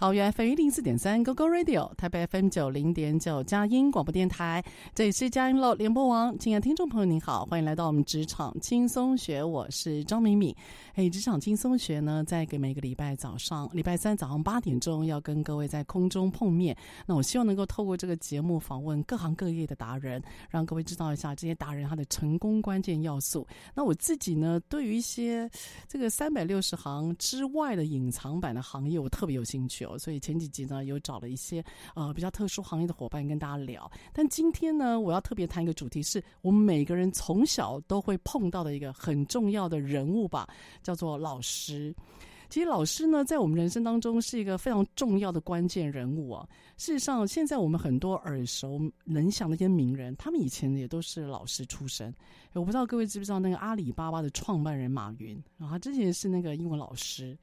[0.00, 6.38] 桃园 FM 一零四点三 GoGo Radio，台北 FM 九零点九佳音广播电台，这里是佳音乐联播网。
[6.38, 10.56] 亲爱的听众朋友，您好，欢迎来到我们职场轻松学，我是张敏敏。
[10.94, 16.74] 哎，职场轻松学呢，在给每个礼拜早上，礼拜三早上八点钟要跟各位在空中碰面。
[17.04, 23.46] 那我希望能够透过这个节目访问各行各业的达人，让各位知道一下这些达人他的成功关键要素。
[23.74, 25.50] 那我自己呢，对于一些
[25.86, 29.86] 这个三百六十行之外的隐藏版的行业，我特别有兴趣。
[29.98, 33.90] 所以前几集呢，有找了一些呃比较特殊行业的伙伴跟大家聊。
[34.12, 40.48] 但今天呢，我要特别谈一个主题，是我们每个人从小都会碰到的一个很重要的人物吧，
[40.82, 41.94] 叫做老师。
[42.48, 46.44] 其实老师呢，在我们人生当中是一个非常重要的关键人物啊。
[46.76, 52.12] 事实上，现在我们很多耳熟能详的一些名人，他们以前也都是老师出身。
[52.52, 57.38] 我不知道各位知不知道那个阿里巴巴的创办人马云，然后他之前是那个英文老师。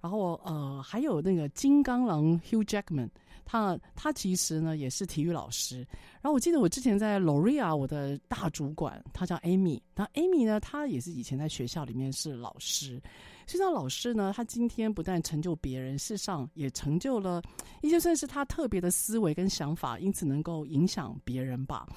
[0.00, 3.08] 然后呃，还有那个金刚狼 Hugh Jackman，
[3.44, 5.78] 他他其实呢也是体育老师。
[6.20, 13.00] 然后我记得我之前在 l o r e a 我的大主管他叫 Amy，那 Amy 呢，他也是以前在学校里面是老师。
[13.46, 17.42] 实际上，老师呢，他今天不但成就别人，事实上也成就了
[17.80, 21.88] 一些算是他特别的思维跟想法，因此能够影响别人吧。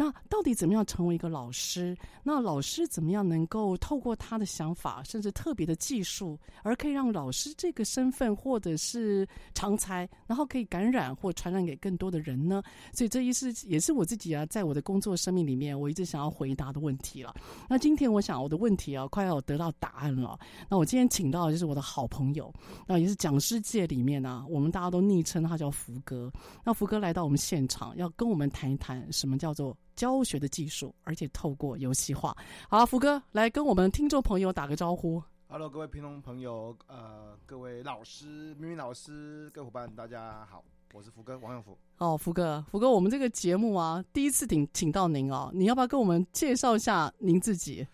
[0.00, 1.94] 那到底怎么样成为一个老师？
[2.22, 12.62] 那老师怎么样能够透过他的想法，甚至特别的技术，而可以让老师这个身份或者是长才，然后可以感染或传染给更多的人呢？
[12.94, 17.34] 所以这一是也是我自己啊，在我的工作生命里面，我一直想要回答的问题了。
[17.68, 20.38] 那今天我想我的问题啊，快要得到答案了。
[20.70, 21.10] 那我今天。
[21.10, 22.54] 请到的就是我的好朋友，
[22.86, 26.32] 那也是讲师界里面呢、啊，我们大家都昵称他叫福哥。
[26.64, 32.34] 那福哥来到我们现场，要跟我们谈一谈什么叫做教学的技术，而且透过游戏化。
[32.70, 35.22] 好，福哥来跟我们听众朋友打个招呼。
[35.46, 41.76] Hello，各位听众朋友，呃，各位老师，明明老师，各位伙伴，大家好，我是福哥王永福。
[41.98, 47.86] 哦，福哥，福哥，我们这个节目啊，第一次请请到您哦，你要不要跟我们介绍一下您自己？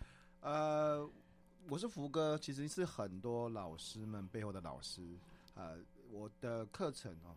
[0.43, 1.05] 呃。
[1.69, 5.19] 我是福哥，其实是很多老师们背后的老师。
[5.55, 5.77] 呃，
[6.13, 7.35] 我的课程哦，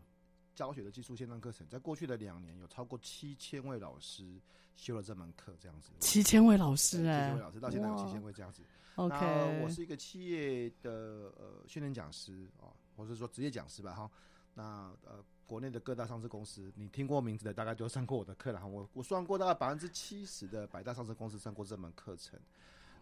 [0.59, 4.37] 教学的技术线上课程，在过去的两年有超过七千位老师
[4.75, 5.89] 修了这门课，这样子。
[6.01, 8.61] 七千位老师哎，七千位老师到现在有七千位这样子。
[8.95, 14.11] OK，我是一个企业的呃训练讲师哦，或者说职业讲师吧哈。
[14.53, 18.67] 那呃，国内的各大上市公司，你听过名字的大概都上过我的课了哈。
[18.67, 22.37] 我我算过大概百分之七十的百大上市公司上过这门课程。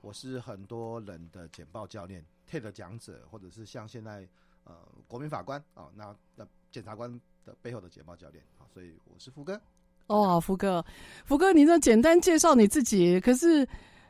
[0.01, 4.29] 我是很多人的简报教练，TED 讲者，或者是像现在
[4.63, 4.77] 呃
[5.07, 9.59] 国民法官啊、哦，那那检察官的背后的简报教练好，所以我是福哥。
[10.07, 10.85] 哦，福哥，
[11.25, 13.65] 福哥，你这简单介绍你自己，可是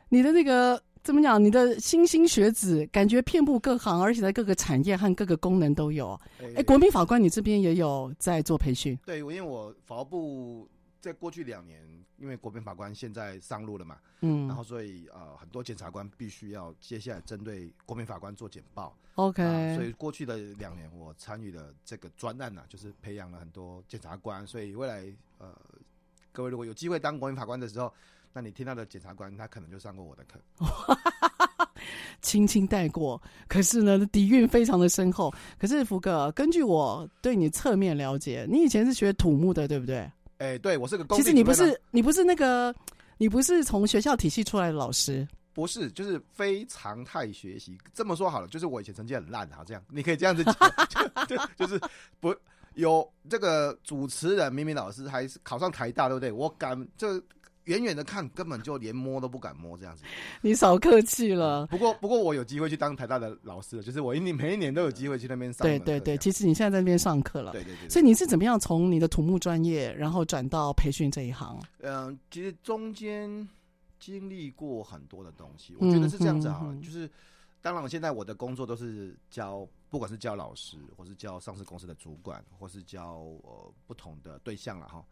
[0.08, 1.42] 你的那个怎么讲？
[1.42, 6.20] 你的莘莘学子，感觉遍布各行，而且在各个产业和各个功能都有。
[6.40, 8.98] 哎、欸欸，国民法官，你这边也有在做培训？
[9.06, 10.68] 对，因为我法务部。
[11.00, 11.80] 在过去两年，
[12.16, 25.04] 因为国民法官现在上路了嘛，嗯，然后所以呃很多检察官必须要接下来针对国民法官做简报，OK，呃、所以过去的两年我参与了这个专案呐、啊，就是培养了很多检察官，所以未来
[25.38, 25.54] 呃
[26.32, 27.92] 各位如果有机会当国民法官的时候，
[28.32, 30.40] 那你听到的检察官他可能就上过我的课，
[32.20, 35.32] 轻轻带过，可是呢底蕴非常的深厚。
[35.58, 40.10] 可是福哥，根据我对你侧面了解，你以前是学土木的，对不对？
[40.38, 41.16] 哎、欸，对我是个公。
[41.18, 42.74] 其实你不是你不是那个
[43.16, 45.26] 你不是从学校体系出来的老师？
[45.52, 47.76] 不是，就是非常态学习。
[47.92, 51.10] 这么说好了，就是我以前成绩很烂啊，这样你可以这样子讲，
[51.56, 51.80] 就， 是
[52.20, 52.34] 不
[52.74, 56.32] 有这个主持人明明老师还是考上台大，对不对？
[56.32, 57.22] 我敢就。
[57.68, 60.02] 远远的看，根本就连摸都不敢摸，这样子。
[60.40, 61.66] 你少客气了。
[61.66, 65.66] 不过，不过我有机会去当台大的老师，就是我一年每一年都有机会去那边上。
[65.66, 67.52] 对对对，其实你现在在那边上课了。
[67.52, 67.88] 对对对。
[67.88, 71.60] 所以你是怎么样从你的土木专业，然后转到培训这一行？
[71.80, 73.46] 嗯、呃，其实中间
[74.00, 76.72] 经历过很多的东西，我觉得是这样子好了。
[76.72, 77.08] 嗯、就是
[77.60, 85.04] 当然，现在我的工作都是教，不管是教老师，或是教上市公司的主管，或是教呃不同的对象了哈。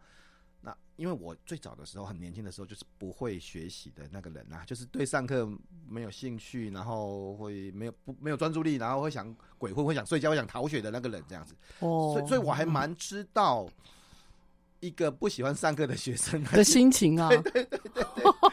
[0.67, 5.49] 那因为我最早的时候很年轻的时候就是不会学习的那个人啊，就是对上课
[5.87, 11.55] 没有兴趣，然后会没有不没有专注力，然后会想鬼混，会想睡觉，会想逃学的那个人这样子。
[11.79, 13.65] 哦，所以所以我还蛮知道
[14.81, 17.29] 一个不喜欢上课的学生的心情啊。
[17.29, 18.03] 对对对对对，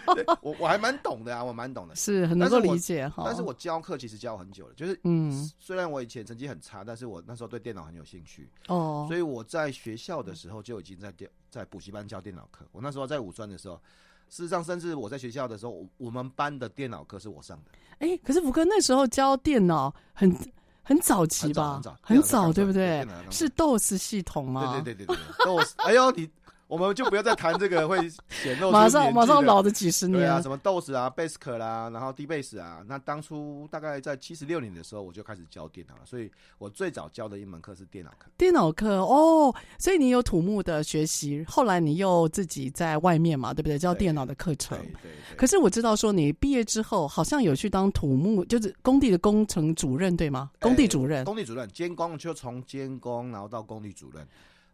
[0.43, 3.23] 我我还蛮懂的啊，我蛮懂的，是很能够理解哈。
[3.27, 11.31] 但是我教课其实教很久了，就是嗯，虽然我以前成绩很差，但是我那时候对电脑很有兴趣哦，所以我在学校的时候就已经在电。
[11.51, 13.81] 在补习班教电脑课，我那时候在五专的时候，
[14.29, 17.71] 事实上，甚至我在学校的时候，我我们班的电脑课是我上的。
[17.99, 20.37] 哎、欸，可是福哥那时候教电脑很
[20.83, 21.75] 很早期吧？
[21.75, 23.07] 很早，很早，对不对？
[23.31, 24.83] 是 DOS 系统吗？
[24.83, 25.75] 对对对对对，DOS。
[25.77, 26.29] 哎呦，你。
[26.67, 32.83] 我们就不要再谈这个会显露马上马上老的几十年对啊，什么 DOS 啊、Basic 啦，然后 DBase 啊。
[32.87, 36.01] 那当初大概在七十六年的时候，我就开始教电脑了。
[36.05, 38.31] 所以我最早教的一门课是电脑课。
[38.37, 43.79] 电脑课哦，所以你有土木的学习，后来你又自己在外面嘛，对不对？
[43.79, 44.79] 教电脑的课程。
[44.79, 45.37] 对，对对对。
[45.37, 50.51] 可是我知道说你毕业之后，好像有去当土木，就是工地的工程主任，对吗？
[50.61, 54.27] 工地主任，工地主任，监工就从监工然后到工地主任。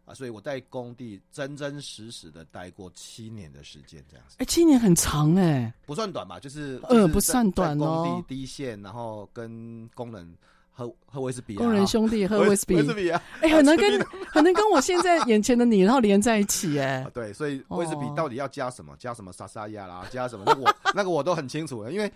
[0.05, 4.35] 啊，所以我在工地真真实实的待过七年的时间，这样子。
[4.39, 6.39] 哎、欸，七年很长哎、欸，不算短吧？
[6.39, 8.03] 就是呃，不算短哦。
[8.05, 10.35] 工地第一线，然后跟工人
[10.71, 13.21] 喝喝威士比，工人兄弟喝 威士比，威士比啊！
[13.41, 13.99] 哎、欸，很能跟
[14.31, 17.05] 很能跟我现在眼前的你然后连在一起哎。
[17.13, 18.95] 对，所以威士比到底要加什么？
[18.97, 20.05] 加什么沙沙亚啦？
[20.09, 20.45] 加什么？
[20.47, 22.11] 那我 那个我都很清楚了，因为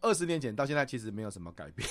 [0.00, 1.88] 二十年前到现在其实没有什么改变。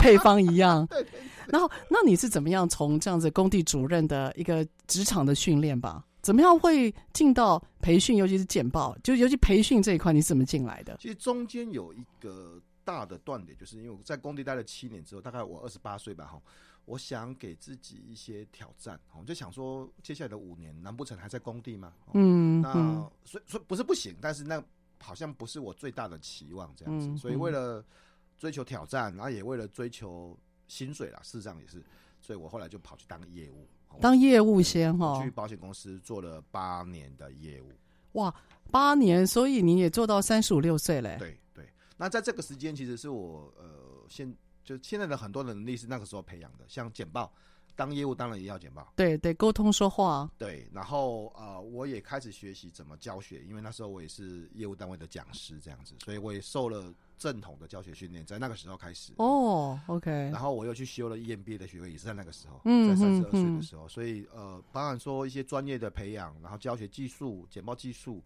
[0.00, 0.88] 配方一样，
[1.46, 6.04] 然后那你是怎么样从这样子工地主任的一个职场的训练吧？
[6.22, 10.96] 怎么样会进到培训，尤其是简报，就尤其培训这一块，你是怎么进来的？
[11.00, 16.38] 其实中间有一个大的断点，就是因为我在工地待了七年之后，大概我二十八岁吧，哈，
[16.84, 21.92] 我想给自己一些挑战，我就想说，接下来的五年，难不成还在工地吗？
[22.12, 22.70] 嗯，那
[23.24, 24.62] 所以说不是不行，但是那
[24.98, 27.82] 好像不是我最大的期望，这样子，所以为了。
[28.40, 31.84] 追求挑战，然后也为了追求薪水啦，事实上也是，
[32.22, 33.68] 所以我后来就跑去当业务，
[34.00, 37.70] 当业务先哈，去保险公司做了八年的业务。
[38.12, 38.34] 哇，
[38.70, 41.16] 八年，所以你也做到三十五六岁嘞？
[41.18, 44.34] 对对，那在这个时间，其实是我呃，现
[44.64, 47.30] 就现在的很多能力是那个时候培养的，像简报。
[47.76, 50.68] 当业务当然也要简报，对对，沟通说话，对。
[50.70, 59.12] 然后呃，我也开始学习怎么教学，因为那时候我也是业务单位的讲师这样子，所以我也受了正统的教学训练，在那个时候开始。
[59.18, 60.10] 哦，OK。
[60.32, 63.86] 然后我又去修了 EMBA 的学位，也是在那个时候，嗯、在三十二岁的时候。
[63.86, 68.20] 嗯、所以呃，包含说一些专业的培养，然后教学技术、简报技术，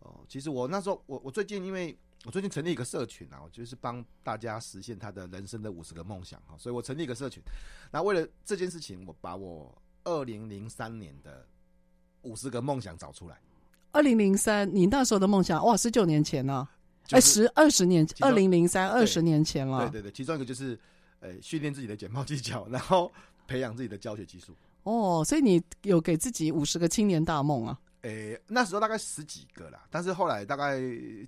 [0.00, 1.96] 哦、呃，其实我那时候，我我最近因为。
[2.26, 7.42] 我最近成立一个社群啊，我就是帮大家实现他的人生的五十个梦想哈，所以我成立一个社群。
[7.90, 11.46] 那为了这件事情，我把我二零零三年的
[12.20, 13.40] 五十个梦想找出来。
[13.92, 16.68] 二零零三，你那时候的梦想哇，十九年前呢？
[17.10, 19.88] 哎，十二十年，二零零三二十年前了。
[19.90, 20.78] 对对对，其中一个就是
[21.20, 23.12] 呃，训练自己的简报技巧，然后
[23.46, 24.54] 培养自己的教学技术。
[24.84, 27.78] 哦，所以你有给自己五十个青年大梦啊？
[28.02, 30.80] 诶、欸，那时候大概十几个啦，但是后来大概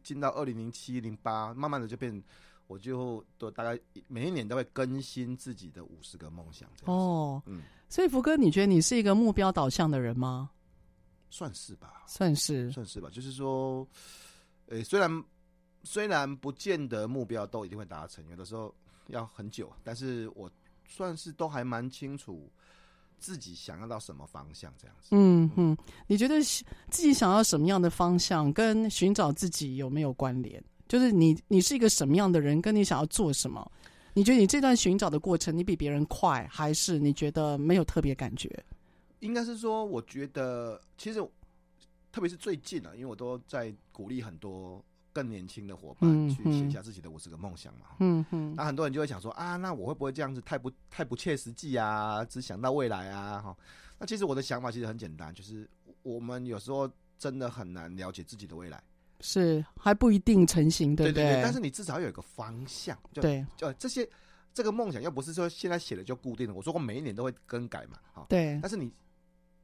[0.02, 2.22] 进到二零零七零八，慢慢的就变，
[2.66, 6.66] 我就都大概每一年都会更新自己的五十个梦想。
[6.86, 7.60] 哦，嗯，
[7.90, 10.48] 所以福哥，你觉得你是一个目标导向的人吗？
[11.28, 13.10] 算是吧，算是，算是吧。
[13.12, 13.86] 就是说，
[14.68, 15.10] 诶、欸，虽然
[15.84, 18.74] 虽然不见得目标都一定会达成，有的时候
[19.08, 20.50] 要很久，但是我
[20.86, 22.50] 算是都还蛮清楚。
[23.18, 25.10] 自己想要到什么方向这样子？
[25.12, 25.76] 嗯嗯，
[26.08, 30.60] 你觉得自己想要什么样的方向，跟寻找自己有没有关联？
[30.88, 33.64] 就是你你是一个什么样的人，跟你想要做什么？
[34.12, 38.50] 你觉得你这段寻找的过程，你比别人快，还是你觉得没有特别感觉？
[39.20, 41.24] 应该是说，我觉得其实，
[42.10, 44.84] 特别是最近啊，因为我都在鼓励很多。
[45.12, 52.24] 更年轻的伙伴去写下自己的五十个梦想嘛，嗯哼，那很多人就会想说啊，那我会不会这样子太不太不切实际啊？
[52.24, 53.56] 只想到未来啊，哈。
[53.98, 55.68] 那其实我的想法其实很简单，就是
[56.02, 58.82] 我们有时候真的很难了解自己的未来，
[59.20, 61.24] 是还不一定成型，对不对？
[61.24, 64.08] 对对，但是你至少有一个方向，就对，就这些
[64.52, 66.54] 这个梦想又不是说现在写了就固定了。
[66.54, 68.58] 我说过每一年都会更改嘛，哈，对。
[68.60, 68.92] 但是你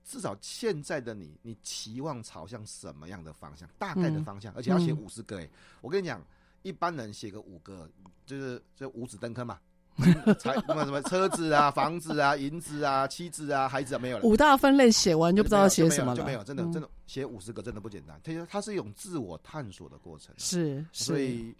[0.09, 3.69] 至少现在的你，你期望朝向什么样的方向？
[3.79, 5.50] 大概的方向，嗯、而且要写五十个哎、欸。
[5.83, 6.25] 我跟你讲，
[6.62, 7.88] 一般人写个五个，
[8.25, 9.61] 就是就五子登科嘛。
[10.38, 14.25] 财什么什么车子啊、 房子啊、银子啊、妻子啊、孩子啊，没有了。
[14.25, 18.19] 五大分类写完就不知道写什么了，就没有，真的真的写五十个真的不简单。
[18.23, 21.53] 它它是一种自我探索的过程，是，所以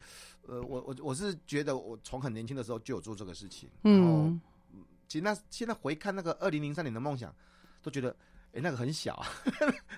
[0.47, 3.69] 呃，我我我是觉得我从很年轻的时候就有做这个事情。
[3.83, 4.41] 嗯，
[5.09, 7.35] 其实那现在回看那个二零零三年的梦想，
[7.83, 8.15] 都觉得。
[8.55, 9.25] 哎，那个很小，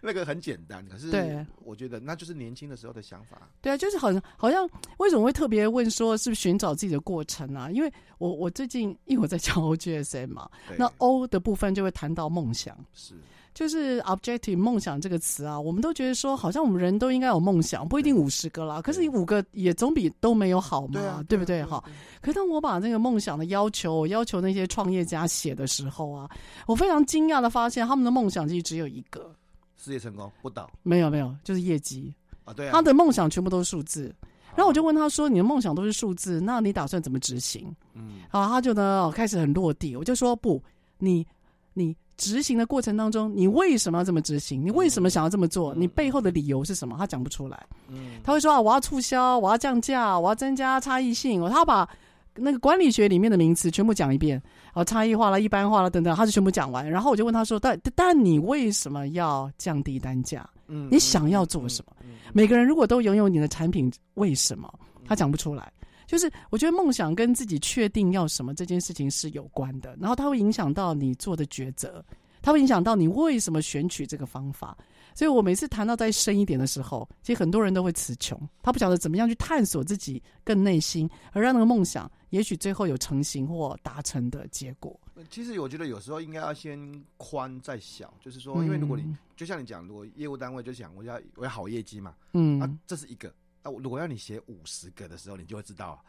[0.03, 3.49] 那个很简单，可是对，我觉得那就是年轻的时候的想法。
[3.63, 7.71] 对啊，就是好像好像为什么会特别问说是不是寻找自己的过程啊？
[7.71, 12.77] 因为我我最近因为我在教 OGSM 嘛，那 O 的部分就会谈到梦想。
[12.93, 13.15] 是。
[13.53, 18.81] 就是 objective 梦想这个词啊，我们都觉得说，好像我们人都应该有梦想，不一定五十个啦。
[18.81, 21.63] 可是你五个也总比都没有好嘛，对，啊、对不对？
[21.65, 21.83] 哈。
[22.23, 26.31] 可当我把那个梦想的要求，我要求那些创业家写的时候啊，
[26.67, 29.35] 我非常惊讶的发现，他们的梦想其实只有一个：
[29.77, 30.71] 事业成功不倒。
[30.83, 32.15] 没有没有，就是业绩
[32.45, 32.55] 啊。
[32.55, 32.73] 对啊。
[32.73, 34.15] 他的梦想全部都是数字。
[34.55, 38.21] 然后我就问他说：“你的梦想都是数字，那你打算怎么执行？”嗯。
[38.31, 39.97] 好，他就呢开始很落地。
[39.97, 40.63] 我就说：“不，
[40.99, 41.27] 你
[41.75, 44.63] 你。”执行的过程当中，你为什么要这么执行？
[44.63, 45.75] 你为什么想要这么做？
[45.75, 46.95] 你背后的理由是什么？
[46.99, 47.59] 他讲不出来。
[47.89, 51.49] 嗯，他会说啊，我要促销，我要降价，我要增加差异性。
[51.49, 51.89] 他把
[52.37, 54.41] 那个管理学里面的名词全部讲一遍，
[54.75, 56.89] 啊，差异化了、一般化了等等，他就全部讲完。
[56.89, 60.47] 然后我就问他说：但但你为什么要降低单价？
[60.69, 61.93] 嗯，你想要做什么？
[62.33, 64.73] 每个人如果都拥有你的产品，为什么？
[65.05, 65.73] 他讲不出来。
[66.11, 72.05] 就是我觉得梦想跟自己确定要什么这件事情是有关的，然后它会影响到你做的抉择，
[72.43, 74.77] 它会影响到你为什么选取这个方法。
[75.15, 84.99] 所以我每次谈到再深一点的时候，其实很多人都会词穷，他不晓得怎么样去探索自己更内心，而让那个梦想也许最后有成型或达成的结果。
[85.31, 93.33] 其实我觉得有时候应该要先宽再小，就是说，因为如果你、嗯、就像你讲，如果业务单位就想我要我要好业绩嘛，嗯，啊，这是一个。
[93.63, 96.03] 那如果要你写五十个的时候，你就会知道，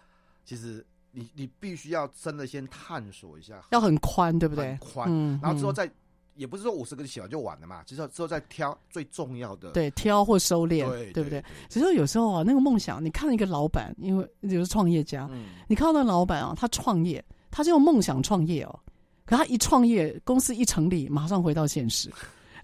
[0.46, 4.78] 其实你你必须要真的先探索一下，要很宽，对不对？
[4.80, 5.92] 宽，嗯，然后之后再，嗯、
[6.36, 11.44] 也不是说五十个就写完就完了嘛，之后之后再挑最重要的，对，挑或收敛，对，对不对？
[11.70, 18.80] 其实有时候啊，那个梦想，你看一个老板，因为就是创业家，嗯，你看到那个老板啊，他创业，他就用梦想创业哦，
[19.26, 22.10] 可他一创业，公司一成立，马上回到现实。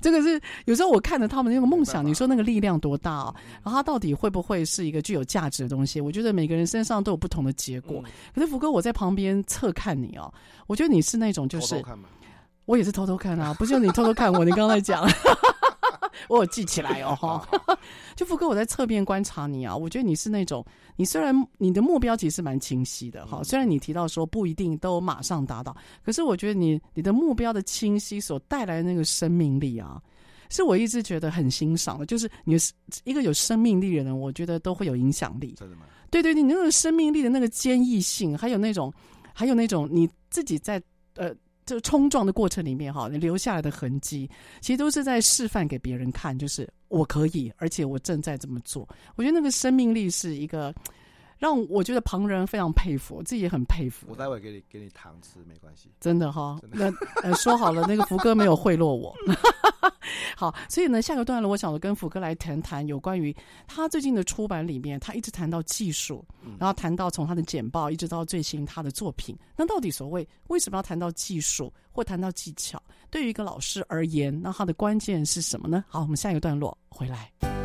[0.02, 3.36] 这个是有时候我看着他们那个梦想，你说那个力量多大啊？
[3.64, 6.00] 然后它到底会不会是一个具有价值的东西？
[6.00, 8.04] 我觉得每个人身上都有不同的结果。
[8.34, 10.32] 可是福哥，我在旁边侧看你哦，
[10.68, 11.84] 我觉得你是那种就是，
[12.66, 15.08] 我也是偷偷看啊，不是你偷偷看我，你刚才讲。
[16.28, 17.48] 我有记起来哦， 哈，
[18.16, 30.02] 就福哥，我在侧面观察你啊，我觉得你是那种，你虽然你的目标其实蛮清晰的，哈，虽然你提到说不一定都马上达到，可是我觉得你你的目标的清晰所带来的那个生命力啊，
[30.50, 32.72] 是我一直觉得很欣赏的，就是你是
[33.04, 35.54] 一个有生命力的人，我觉得都会有影响力。
[35.58, 35.84] 真的吗？
[36.10, 38.94] 对对对，你那个生命力的那个坚毅性，还有那种，
[39.34, 40.82] 还有那种你自己在
[41.16, 41.34] 呃。
[41.68, 44.28] 这冲撞的过程里面，哈，你留下来的痕迹，
[44.62, 48.88] 其实都是在示范给别人看，就是我可以，而且我正在这么做。
[49.18, 50.74] 我觉得那个生命力是一个
[51.38, 54.08] 让我觉得旁人非常佩服，我自己也很佩服。
[54.10, 55.92] 我待会给你给你糖吃，没关系。
[56.00, 56.92] 真的哈，那
[57.24, 59.16] 呃说好了，那个福哥没有贿赂我。
[60.36, 63.36] 好，所以呢，下个段落，我想跟福哥来谈谈有关于
[63.68, 66.24] 他最近的出版里面，他一直谈到技术，
[66.60, 69.38] 然后谈到从他的简报一直到最新他的作品。
[69.56, 72.82] 那到底所谓为什么要谈到技术或谈到技巧？
[73.10, 75.84] 对于一个老师而言，那他的关键是什么呢？
[75.88, 77.57] 好，我们下一个段落回来。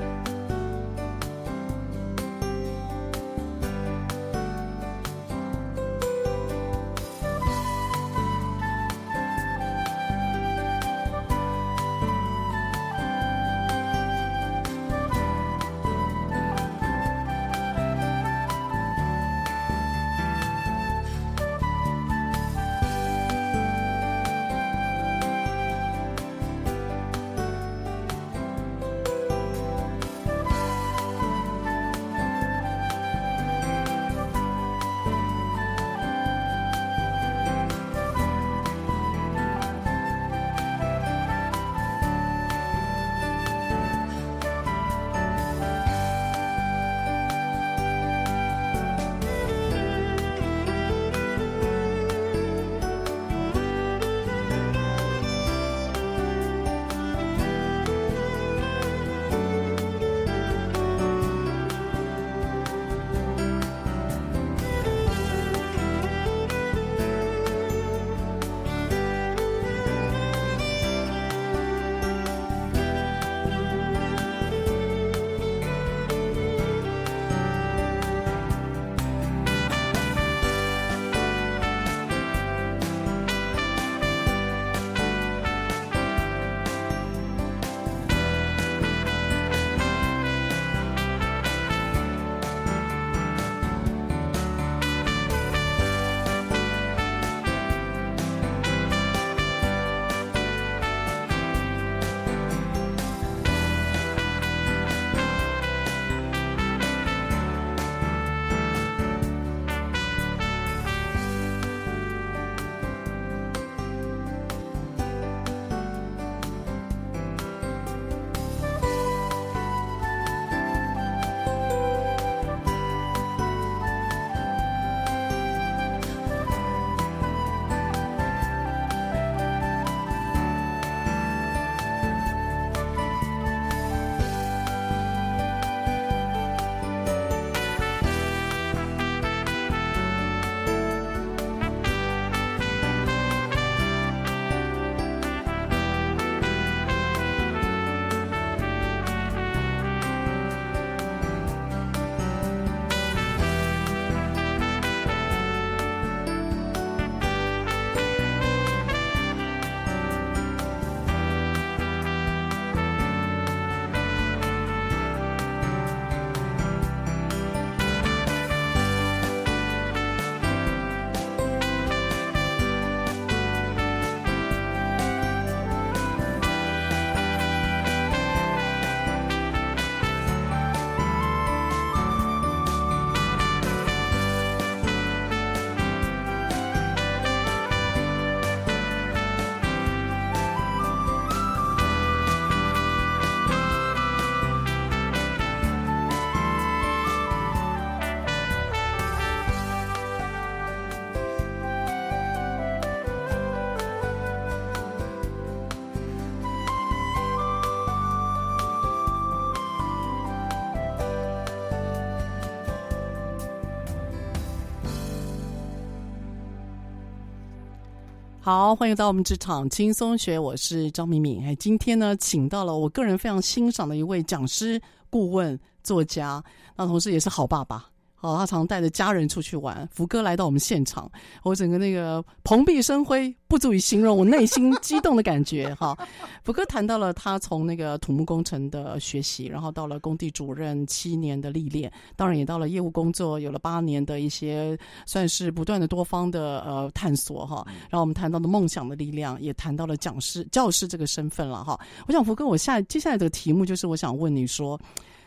[218.44, 221.44] 好，欢迎到我们职场轻松学，我是张敏敏。
[221.44, 226.42] 哎，今天呢，请到了我个人非常欣赏的一位讲师、顾问、作家，
[226.74, 227.91] 那同时也是好爸爸。
[228.22, 229.86] 哦，他常带着家人出去玩。
[229.92, 231.10] 福哥来到我们现场，
[231.42, 235.74] 我整个那个蓬荜生辉，不足以形容我内心 激动的感觉。
[235.74, 235.98] 哈，
[236.44, 247.66] 福哥谈到了他从那个土木工程的学习，然后到了工地主任七年的历练，当然也到了业务工作，有了八年的一些算是不断的多方的呃探索哈。
[247.90, 251.76] 然后我们谈到的梦想的力量，也谈到了讲师、教师这个身份了哈。
[252.06, 254.80] 我想福哥，我下接下来的题目就是我想问你说。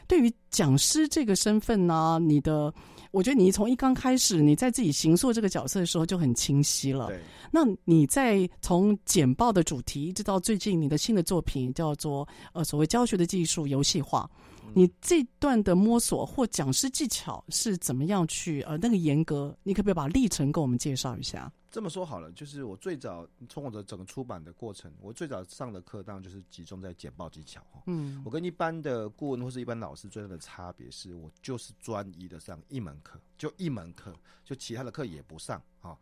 [0.07, 2.73] 对于讲师这个身份呢、啊，你的，
[3.11, 7.07] 我觉得你从一刚开始，你在自己行塑这个角色的时候就很清晰了。
[7.07, 7.19] 对。
[7.51, 19.55] 那你在从简报的主题，一直到最近你的新的作品叫做呃所谓教学的技术游戏化，嗯、你这段的摸索或讲师技巧是怎么样去呃那个严格？
[19.63, 21.51] 你可不可以把历程跟我们介绍一下？
[21.69, 27.61] 这么说好了，就是我最早从我的整个出版的过程，我最早上的课当然就是集中在简报技巧。
[27.85, 35.97] 嗯，我跟一般的顾问或是一般老师最大的差别是我就是专一的上一门课，就一门课，就其他的课也不上啊。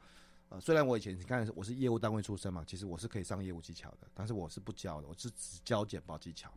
[0.49, 6.51] 呃，虽然我以前你看我是业务单位出身嘛，其实我是可以上业务技巧的，但是我是不教的，我是只教简报技巧。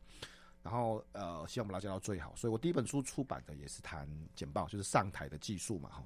[0.67, 6.05] 然后呃，希望把它教到最好，所以我第一本书出版的也是谈简报，就是上台的技术嘛，哈。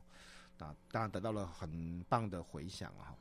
[0.59, 3.17] 那，当然得到了很棒的回响哈！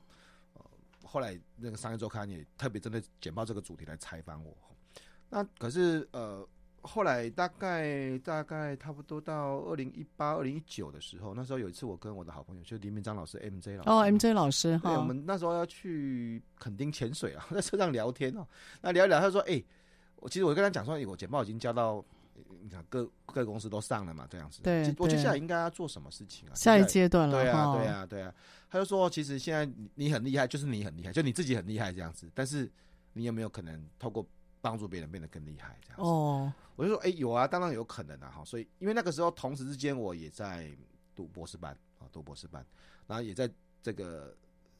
[0.55, 0.61] 呃，
[1.05, 4.53] 后来那个商业周刊也特别针对简报这个主题来采访我。
[5.29, 6.45] 那可是呃，
[6.81, 18.45] 后来大概大概差不多到二零一八、二零一九的时候，那时候有一次我跟我的好朋友，就是林明章老师 MJ 老师哦，MJ 老师哈，我们那时候要去垦丁潜水啊， 在车上聊天哦，
[18.81, 19.65] 那聊一聊，他说：“哎、欸，
[20.21, 22.03] 我其实我跟他讲说，我简报已经交到。”
[22.61, 24.61] 你看各各公司都上了嘛，这样子。
[24.63, 26.55] 对，我接下来应该要做什么事情啊？
[26.55, 27.35] 下一阶段了。
[27.35, 28.33] 对啊，对啊，对啊。
[28.69, 32.31] 他就说，其实现在你很厉害，就是你很厉害，就你自己很厉害这样子。
[32.33, 32.69] 但是
[33.11, 34.25] 你有没有可能透过
[34.61, 36.03] 帮助别人变得更厉害这样子？
[36.03, 38.31] 哦，我就说，哎，有啊，当然有可能啊。
[38.33, 40.71] 哈，所以因为那个时候同时之间我也在
[41.15, 42.65] 读博士班啊，读博士班，
[43.05, 43.49] 然后也在
[43.83, 44.33] 这个。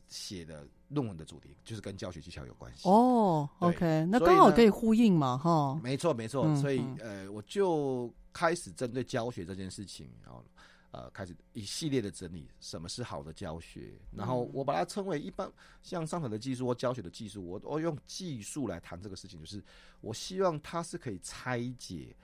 [0.09, 3.47] 写的论文的主题就是跟教学技巧有关系哦。
[3.59, 5.79] Oh, OK，那刚好可以呼应嘛，哈。
[5.83, 6.45] 没错，没错。
[6.45, 10.43] 嗯、所以呃，我就开始针对教学这件事情，然后
[10.91, 15.47] 呃，开始一系列的整理什么是好的教学，然后我把它称为一般
[15.83, 19.63] 像上台的技术或教学的技术，我我用技术来谈这个事情，就是
[20.01, 22.15] 我希望它是可以拆解、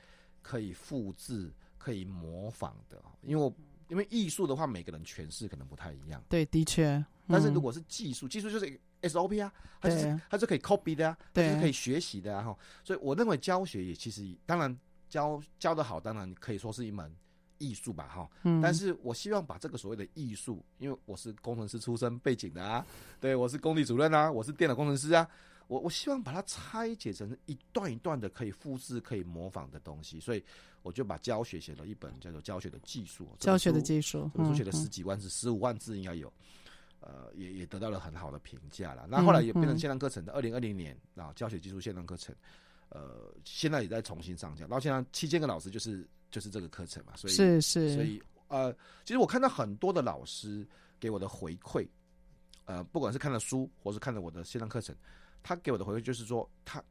[0.42, 3.54] 可以复制、可以模仿的，因为我。
[3.88, 6.24] 因为艺术的话，每个人诠释可能不太一样。
[6.30, 6.96] 对，的确。
[6.96, 12.44] 嗯、但是如果是技术，技术就是 SOP 啊，它是它是可以 copy 的啊，对，是可以学习的啊。
[12.44, 14.76] 哈，所以我认为教学也其实当然
[15.10, 17.14] 教教的好，当然可以说是一门
[17.58, 18.08] 艺术吧。
[18.08, 18.62] 哈，嗯。
[18.62, 22.86] 但是我希望把这个所谓的艺术，因为我是工程师出身背景的啊，
[23.20, 25.28] 对，我是工地主任啊，我是电脑工程师啊。
[25.68, 30.44] 我我希望把它拆解成一段一段的可以复制、可以模仿的东西，所以
[30.84, 33.28] 我就把教学写了一本叫做《教学的技术》。
[33.44, 36.32] 教学的技术，这本书写了十几万字，十五万字应该有，
[37.00, 39.08] 呃，也也得到了很好的评价了。
[39.10, 42.36] 那后来也变成线上课程的，二零二零年啊，教学技术线上课程，
[42.90, 44.62] 呃，现在也在重新上架。
[44.66, 48.72] 然后现在七千个老师就是就是这个课程嘛，所以是是，所以呃，
[49.04, 50.64] 其实我看到很多的老师
[51.00, 51.88] 给我的回馈，
[52.66, 54.96] 呃，不管是看了书，或是看了我的线上课程。
[55.48, 56.84] 他给我的回馈就是说，他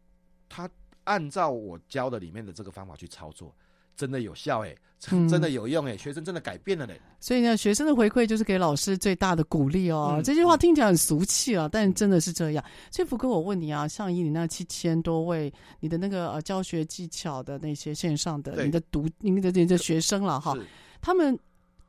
[0.49, 0.71] 他
[1.03, 3.53] 按照我教的里面的这个方法去操作，
[3.97, 7.01] 真的有效哎、欸，真的有用哎、欸，嗯、学生真的改变了嘞、欸。
[7.19, 10.14] 所以呢，学生的回馈就是给老师最大的鼓励哦。
[10.19, 12.64] 嗯、这句话听起来很俗气啊，但真的是这样。
[12.93, 20.57] 所以福哥，我问你啊，像以你那七千多位你的那个呃教学技巧的那些线上的你的读你的你的学生了哈，
[21.01, 21.37] 他们。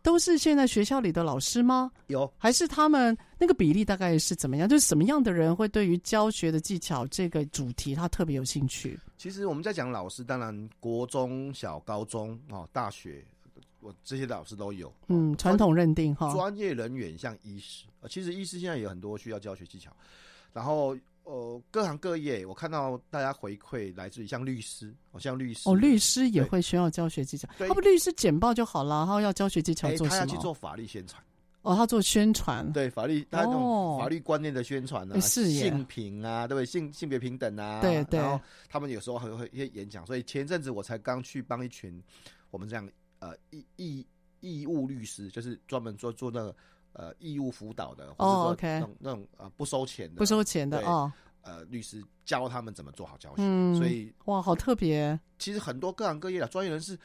[0.06, 1.92] 都是现在学校里的老师吗？
[2.08, 4.70] 有，还是他们那个比例大概是怎么样？
[4.70, 9.00] 就是什么样的人会对于教学的技巧这个主题他特别有兴趣？
[9.18, 13.26] 其实我们在讲老师，当然国中小、高中哦，大学，
[13.80, 14.94] 我这些老师都有。
[15.08, 19.92] 嗯，传统认定哈，专业人员像医师，其实医师现在有很多需要教学技巧，
[20.54, 20.96] 然后。
[21.26, 27.50] 呃，各行各业，我看到大家回馈来自于像律师，哦，像律师，哦，律师也会需要教学技巧。
[27.58, 30.10] 他不律师简报就好了，然后要教学技巧做什么？
[30.12, 31.22] 他要去做法律宣传。
[31.64, 36.66] 哦，他做宣传，对法律，他那种法律观念的宣传啊，性平啊，对不对？
[36.66, 38.20] 性性别平等啊，对对。
[38.20, 42.00] 然后他们有时候还会一些演讲，所以前阵子我才刚去帮一群
[42.52, 44.06] 我们这样呃义义
[44.42, 46.56] 义务律师，就是专门做做那个。
[46.98, 48.98] 呃，义务辅导的，或者说那种、oh.
[49.00, 51.12] 那种呃不收钱的，不收钱的哦。
[51.42, 55.20] 呃，律师教他们怎么做好教学，嗯、所以哇，好特别。
[55.38, 56.98] 其实很多各行各业的专业人士，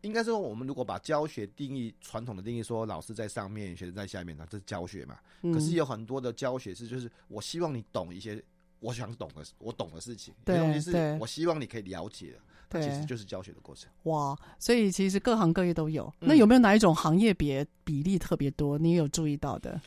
[0.00, 5.18] 应该说，我们如果把教学定义传统的定义说，老师在上面，学生在下面，那这是教学嘛？
[5.42, 8.42] 嗯、可是有很多的教学是，就是我希望你懂一些
[8.80, 10.34] 我想懂的，我懂的事情。
[10.44, 12.38] 对，有些东西是我希望你可以了解的。
[12.68, 13.90] 对，其实就是教学的过程。
[14.04, 16.12] 哇，所以其实各行各业都有。
[16.20, 18.78] 嗯、那有没有哪一种行业别比例特别多？
[18.78, 19.80] 你有注意到的？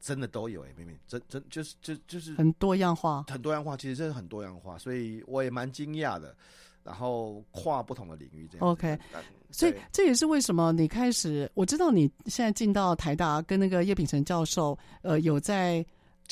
[0.00, 6.34] 真的都有哎、欸，明明真真就是就就是很多样化，很多样化，其实真的很多样化，所以我也蛮惊讶的。
[6.84, 8.66] 然后跨不同的领域这样。
[8.66, 8.98] OK，
[9.52, 15.86] 所以这也是为什么你开始，我知道你现在进到台大，跟那个叶秉成教授，呃，有在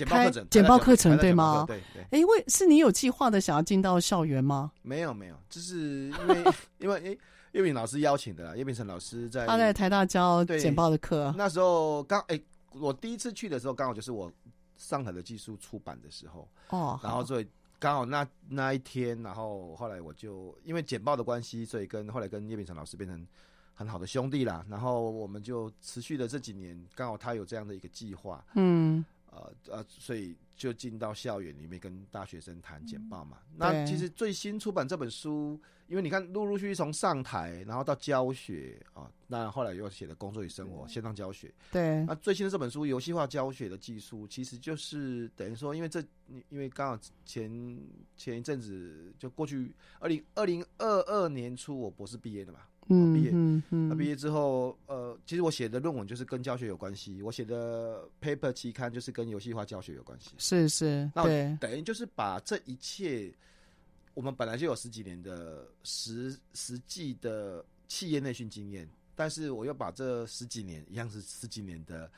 [0.05, 1.65] 简报课程，简报课程对吗？
[1.67, 2.03] 对对。
[2.11, 4.73] 哎，因为是你有计划的想要进到校园吗？
[4.83, 6.45] 没有没有，就是因为
[6.79, 7.19] 因为哎，
[7.53, 12.41] 叶丙老师邀请的啦，叶丙成老师在他在台大教简报的课，那时候刚哎。
[12.75, 14.33] 我第一次去的时候，刚好就是我
[14.77, 17.49] 上海的技术出版的时候哦，然后所以
[17.81, 23.27] 刚好那那一天，然后后来我就因为简报的关系，所以跟后来跟叶丙成老师变成
[23.75, 24.65] 很好的兄弟啦。
[24.71, 33.39] 然后我们就持续的这几年，刚好他有这样的一个计划，嗯，呃呃，所以就进到校园里面跟大学生谈简报嘛。
[33.51, 35.61] 嗯、那其实最新出版这本书。
[35.87, 41.53] 因为你看，陆陆续续从上台，然后到教学啊，那后来又写的工作与生活线上教学。
[41.73, 42.05] 对。
[42.05, 46.01] 那最新的这本书，游戏化教学的技术，其实就是等于说，因为这，
[46.49, 47.51] 因为刚好前
[48.17, 53.89] 前一阵子就过去二零二零二二年初，我博士毕业的嘛，嗯，毕业，嗯嗯。
[53.89, 60.31] 那毕业之后，呃，其实我写的论文就是跟教学有关系，我写的 paper 期刊就是跟游戏化教学有关系。
[60.39, 61.11] 是是。
[61.15, 63.33] 那我等于就是把这一切。
[64.13, 72.11] 我们本来就有十几年的实实际的企业内训经验，但是我又把这十几年一样是十几年的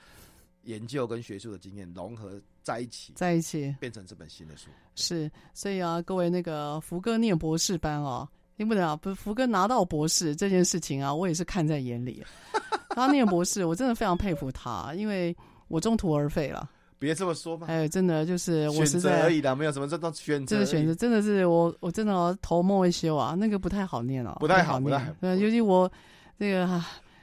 [0.64, 4.70] 研究跟学术的经验融合在一起，在一起变成这本新的书。
[4.96, 8.26] 是，所以啊，各位那个福哥念博士班哦，
[8.62, 12.24] 听不了，不是福哥拿到博士这件事情啊，我也是看在眼里。
[12.94, 16.70] 他念博士，我真的非常佩服他，因为我中途而废了。
[17.00, 17.66] 别这么说嘛！
[17.68, 20.54] 哎，真的就是我实在选择而已的，没有什么这种选择。
[20.54, 25.16] 这个选择真的是我，我真的哦，头梦一休啊，那个不太好念哦，不太好，念。
[25.20, 25.90] 对，尤其我
[26.38, 26.80] 这个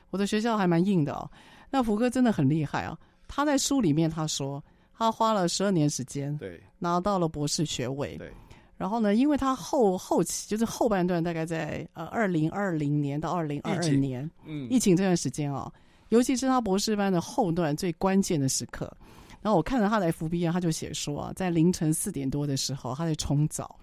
[0.10, 1.32] 我的学校还蛮硬的哦。
[1.70, 2.98] 那福哥真的很厉害啊！
[3.30, 4.62] 他在书里面他说，
[4.98, 8.18] 他花了十二年时间，对，拿到了博士学位。
[8.18, 8.30] 对。
[8.80, 15.70] 然后呢，因为他后后期就是后半段，大概在呃二零二零年到二零二二年，嗯，疫情这段时间哦，
[16.08, 18.90] 尤其是他博士班的后段最关键的时刻。
[19.42, 23.76] 然后我看到他的 FB 啊，他就写说啊，在凌晨四点多的时候，他在冲澡。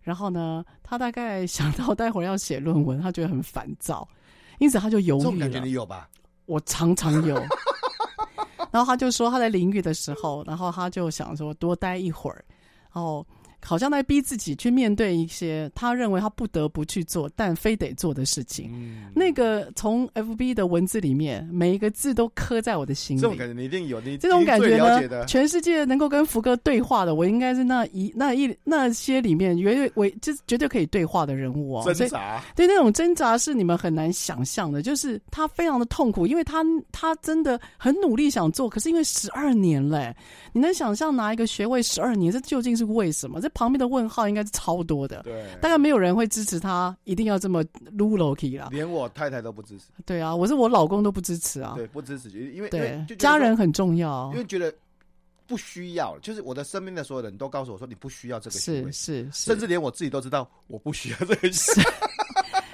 [0.00, 4.08] 然后呢，他大概想到待会儿要写论文，他觉得很烦躁，
[4.60, 5.24] 因此他就犹豫了。
[5.24, 6.08] 这种感觉你有吧？
[6.44, 7.34] 我常常有。
[8.70, 12.44] 然后他就说他在淋浴的时候，然后他就想说多待一会儿，
[12.94, 13.26] 然后。
[13.66, 18.70] 好像在逼自己去面对一些他认为他不得不去做但非得做的事情。
[18.72, 23.20] 嗯、那个从 FB 的文字里面，每一个字都刻在我的心里。
[23.20, 25.26] 这种感觉你一定有，你这种感觉呢？
[25.26, 31.92] 全世界能够跟福哥对话的，我应该是那一那一那些里面绝对为就是绝对可以对话的人物哦。
[31.92, 40.14] 挣扎，对那种挣扎是你们很难想象的，就是他非常的痛苦，因为他他真的很努力想做，可是因为十二年嘞，
[40.52, 43.40] 你能想象拿一个学位十二年，这究竟是为什么？
[43.40, 49.84] 这旁边的问号应该是超多的，对，大概没有人会支持他一定要这么撸楼梯了，连我太太都不支持。
[50.04, 54.70] 对啊，我是我老公都不支持啊，对，不支持，因为对家人很重要，因为觉得
[55.46, 61.48] 不需要，就是我的身边的所有人都告诉我说你不需要这个是是，是，甚至连我自己都知道我不需要这个。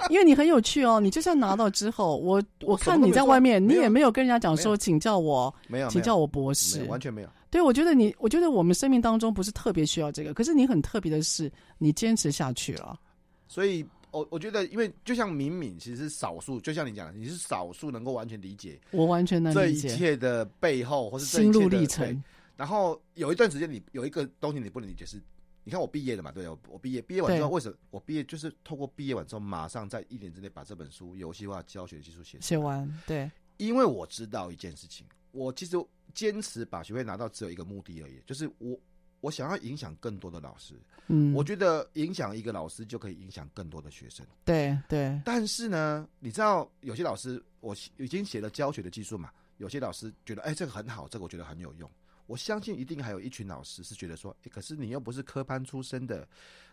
[0.09, 7.29] 因为你很有趣哦，你就算拿到之后，我我看你在外面，你也没有跟人家讲说，请叫我，没有，请叫我博士，完全没有。
[7.53, 12.99] 对，我觉得你，我觉得我们生命当中不是特别需要这个，可是你很特别的是，你坚持下去了。
[13.47, 22.23] 所以，我我觉得，因为就像敏敏，其实是少数，就像你讲的，你是少数能够完全理解，我完全能理解这一切的背后，或是心路历程。
[22.57, 25.21] 然后有一段时间，你有一个东西你不能理解是，
[25.63, 26.31] 你看我毕业了嘛？
[26.31, 32.91] 对，我我毕业，毕业完之后，为什么我毕业就是透过毕业完之后，马上在一年之内把这本书游戏化教学技术写写完？
[33.05, 35.77] 对，因为我知道一件事情，我其实。
[36.13, 38.79] 坚持把学位拿到只有一个目的而已，就是我
[39.21, 40.75] 我想要影响更多的老师。
[41.07, 44.25] 嗯，我觉得影响一个老师就可以影响更多的学生。
[44.45, 45.21] 对对。
[45.25, 51.89] 但是呢，你知道有些老师我已经写了教学的技术嘛，有些老师觉得哎这个很好，这个我觉得很有用。
[52.25, 56.27] 我相信一定还有一群老师是觉得说，可是你又不是科班出身的，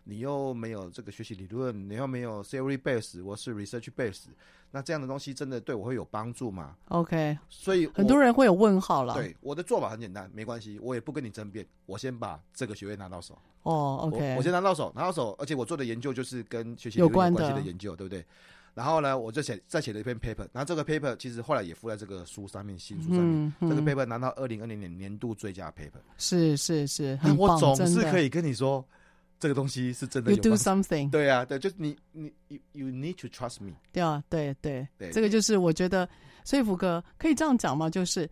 [0.05, 4.27] 你又没有这个学习理论，你又没有 theory base，我是 research base。
[4.73, 9.15] 那这样的东西真的对我会有帮助吗？OK，所以很多人会有问号了。
[9.15, 13.37] 对，我的做法很简单，没关系，我也不跟你争辩，我先把这个学位拿到手。
[13.63, 18.25] 哦，OK，我，我先拿到手，拿到手，而且我做的研究就是跟学习有关系的研究，对不对？
[18.75, 23.53] 然后呢，我就写再写了一篇 paper，然后这个 paper 其实后来也附在这个书上面，新书上面。
[23.61, 26.01] 这个 paper 拿到二零二零年年度最佳 paper。
[26.19, 28.85] 是是是，很，我总是可以跟你说，
[29.39, 30.37] 这个东西是真的有。
[30.37, 31.11] You do something。
[31.11, 33.73] 对啊，对，就是你你 you you need to trust me。
[33.93, 36.09] 对啊，对对对，这个就是我觉得，
[36.45, 37.91] 所以福哥可以这样讲吗？
[37.91, 38.29] 就是。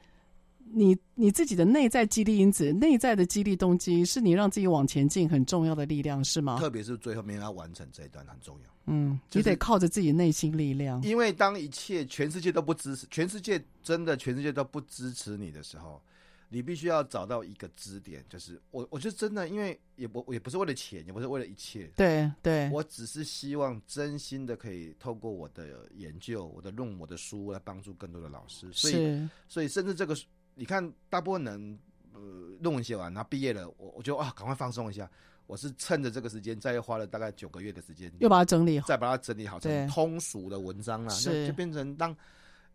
[0.72, 6.58] 你你自己的内在激励因子，内在的激励动机，是你让自己往前进很重要的力量，是吗？
[6.58, 8.70] 特别是最后面要完成这一段很重要。
[8.86, 11.02] 嗯，你得靠着自己内心力量。
[11.02, 16.02] 因为当一切全世界都不支持，全世界真的全世界都不支持你的时候，
[16.48, 28.72] 你必须要找到一个支点，就是我，我就真的，因为也不也不是为了钱，也不是为了一切，对对，我只是希望真心的可以透过我的研究、我的论文、我的书来帮助更多的老师。
[28.72, 30.16] 所以，所以甚至这个。
[30.58, 31.78] 你看，大部分人，
[32.12, 32.20] 呃，
[32.60, 35.08] 论文写完，然后毕业了，我我就啊，赶快放松一下。
[35.46, 42.10] 我是趁着这个时间，再花了大概九个月的时间，又把它整理好，再把它整理好成通俗的文章了，就就变成当，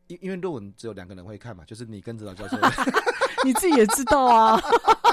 [0.07, 2.57] 因因为论文只有两个人会看嘛，就是你跟指导教授，
[3.43, 4.57] 你自己也知道啊。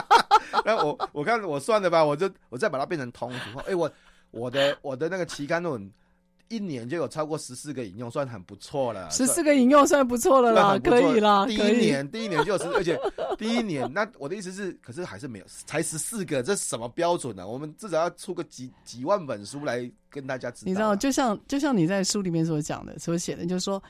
[0.65, 3.59] 那我我看我算了吧，我就我再把它变成通俗。
[3.59, 3.93] 哎、欸，我
[4.31, 5.93] 我的我的那个期刊论文。
[6.51, 9.09] 一年就有超过十四个引用，算很不错了。
[9.11, 11.47] 十四个引用算不错了啦，可以啦。
[11.47, 13.01] 第一年，第一年就有十，而且
[13.39, 17.47] 第一年，那我的意思是，可是还是没有，才十四个，这是什么标准呢、啊？
[17.47, 20.69] 我们至少要出个几几万本书来跟大家知道。
[20.69, 23.81] 你知道，就像就像你在书里面所讲的、所写的，就是说，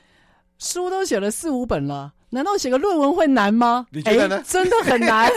[0.58, 3.86] 书都写了四五本了，难道写个论文会难吗？
[3.90, 4.44] 你觉得呢？
[4.46, 5.32] 真的很难。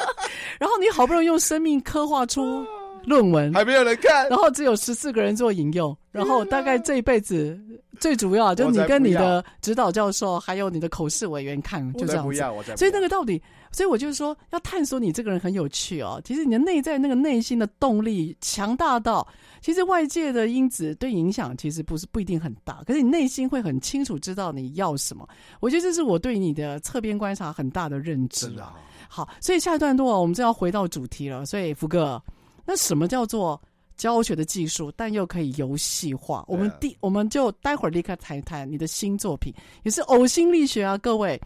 [0.58, 2.64] 然后你好不容易用生命刻画出。
[3.04, 7.58] 论文还没有人看，然后只有十四个人做引用，然后大概这一辈子
[7.98, 12.76] 最主要就是你跟你的指导教授还有你的口试委员看，就这样子。
[12.76, 16.20] 所以那个到底，所以我就是说要探索你这个人很有趣哦。
[16.24, 19.26] 其实你的内在那个内心的动力强大到，
[19.60, 25.28] 其实外界的因子对影响其实不是不一定很大，可是你内心会很清楚知道你要什么。
[25.60, 28.74] 我觉得这是我对你的侧边观察很大的认知啊。
[29.08, 31.44] 好，所以下一段落我们就要回到主题了。
[31.44, 32.22] 所以福哥。
[32.64, 33.60] 那什么叫做
[33.96, 36.44] 教学的技术，但又可以游戏化？
[36.48, 40.96] 我们第我们就待会儿立刻谈一谈你的新作品，也是呕心沥血啊！
[40.98, 41.40] 各位，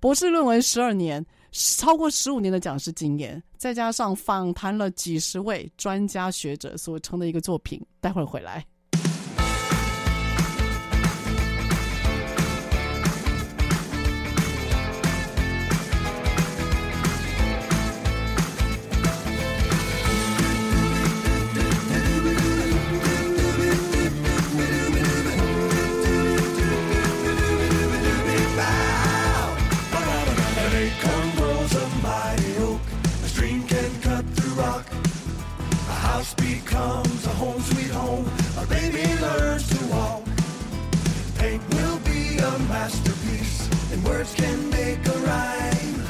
[0.00, 8.64] 博士论文十二年，超过十五年的讲师经验，再加上访谈了几十位专家学者所成的一个作品，待会儿回来。
[42.86, 46.00] masterpiece, and words can make a rhyme.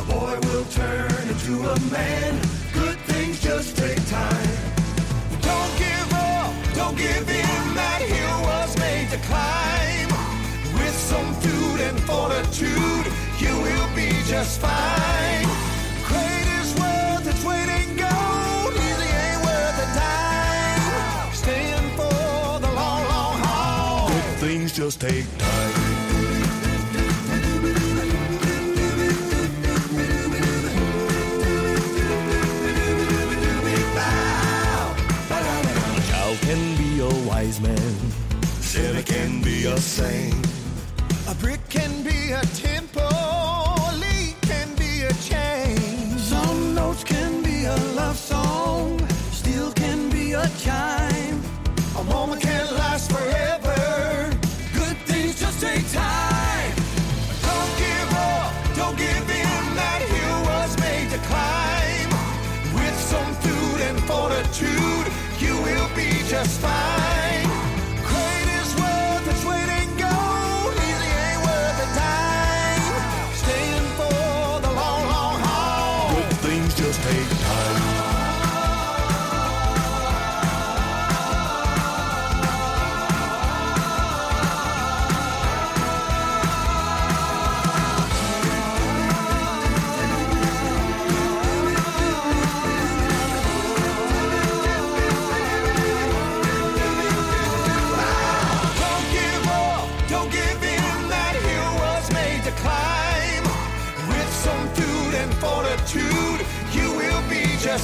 [0.00, 2.32] A boy will turn into a man.
[2.72, 4.56] Good things just take time.
[5.42, 7.64] Don't give up, don't give in.
[7.80, 10.08] That hill was made to climb.
[10.78, 13.06] With some food and fortitude,
[13.44, 15.44] you will be just fine.
[16.08, 18.72] Great is worth its weight in gold.
[18.86, 21.34] Easy ain't worth a dime.
[21.42, 24.08] Stand for the long, long haul.
[24.08, 25.53] Good things just take time.
[39.74, 40.42] the same.
[41.28, 45.78] A brick can be a temple, a lead can be a chain.
[46.16, 49.00] Some notes can be a love song,
[49.32, 51.40] Steel can be a chime.
[51.98, 54.30] A moment can last forever.
[54.74, 56.74] Good things just take time.
[57.48, 59.64] Don't give up, don't give in.
[59.80, 62.10] That hill was made to climb.
[62.78, 65.06] With some food and fortitude,
[65.44, 66.93] you will be just fine.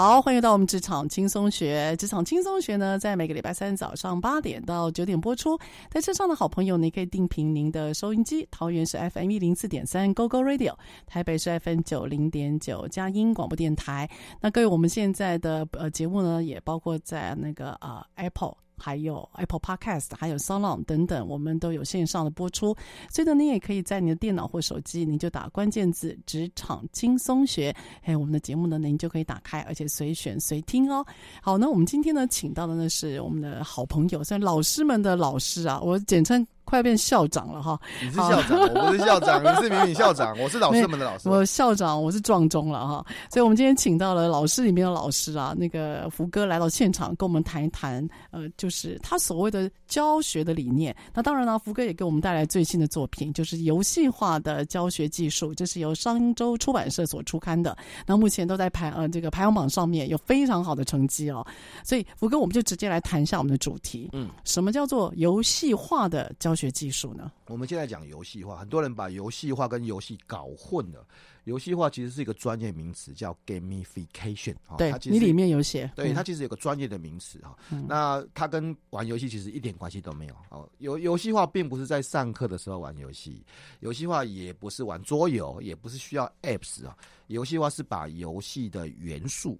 [0.00, 1.96] 好，欢迎到我们职场轻松学。
[1.96, 5.58] 职场轻松学呢，在每个礼拜三早上八点到九点播出。
[5.90, 8.46] 在车上的好朋友，你可以定频您的收音机。
[8.48, 14.08] 桃园是 FM 一零四点三 Go Go Radio，台北是 FM 九零点九佳音广播电台。
[14.40, 18.54] 那各位，我们现在的呃节目呢，也包括在那个呃 Apple。
[18.78, 22.76] 还有 Apple Podcast，还有 SoundOn 等等，我们都有线上的播出。
[23.10, 31.04] 所以呢，您也可以在你的电脑或手机，您就打关键字“职场轻松学”，哎，我们的节目呢，您就可以打开，而且随选随听哦。
[31.42, 36.46] 好，那我们今天呢，请到的呢是我们的好朋友，算老师们的老师啊，我简称。
[36.68, 37.80] 快变校长了哈！
[38.02, 41.26] 你是校长，我不是校长，你是明明校长，我是老师们的老师。
[41.26, 43.02] 我校长，我是撞钟了哈。
[43.30, 50.94] 所以，我们今天请到了老师里面的老师啊，那个福哥来到现场，跟我们谈一谈，呃，就是他所谓的教学的理念。
[51.14, 57.74] 那当然了，福哥也给我们带来最新的作品，就是游戏化的教学技术，这是由商周出版社所出刊的。
[58.04, 61.42] 那目前都在排呃这个排行榜上面有非常好的成绩哦。
[61.82, 64.10] 所以，福哥，我们就直接来谈一下我们的主题。
[64.12, 67.30] 嗯，什么叫做游戏化的教学技术呢？
[67.46, 71.06] 我们现在讲游戏化，很多人把游戏化跟游戏搞混了。
[71.44, 74.54] 游戏化其实是一个专业名词，叫 gamification。
[74.76, 75.90] 对，它你里面有写。
[75.94, 77.56] 对，它其实有个专业的名词哈。
[77.70, 80.34] 嗯、那它跟玩游戏其实一点关系都没有。
[80.50, 83.42] 哦，游游戏化并不是在上课的时候玩游戏，
[83.80, 86.94] 游戏化也不是玩桌游，也不是需要 apps 啊。
[87.28, 89.58] 游戏化是把游戏的元素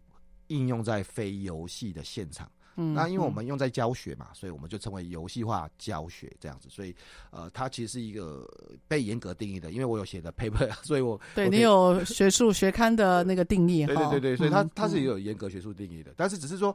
[0.49, 2.51] 应用在非游戏的现场。
[2.81, 6.69] 嗯，那因为我们用在教学嘛，所以我们就称为游戏化教学这样子。
[6.71, 6.95] 所以，
[7.31, 8.49] 呃，它其实是一个
[8.87, 13.85] 被严格定义的，因为我有写的 paper， 所以我对你有学术学刊的那个定义。
[13.87, 16.13] 对对对对，所以它它是有严格学术定义的。
[16.17, 16.75] 但是只是说，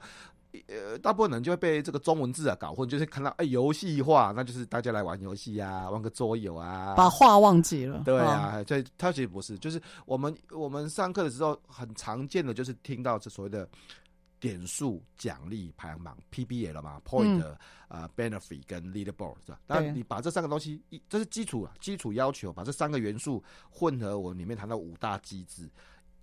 [0.68, 8.02] 呃，大部分人就会被这个中文字啊搞混，就是看到哎游戏化，那就是大家来玩游戏啊，玩个桌游啊，把话忘记了。
[8.04, 13.66] 对啊，所以它其实不是，就是我们我们上课的时候很常见的就是听到这所谓的。
[14.44, 17.56] 点数奖励排行榜 PBL 嘛，Point
[17.88, 19.60] 呃、Benefit 跟 Leaderboard 是吧？
[19.66, 25.70] 但你把这三个东西，一这是基础啊，基础要求，把这三个元素混合，我里面谈到五大机制，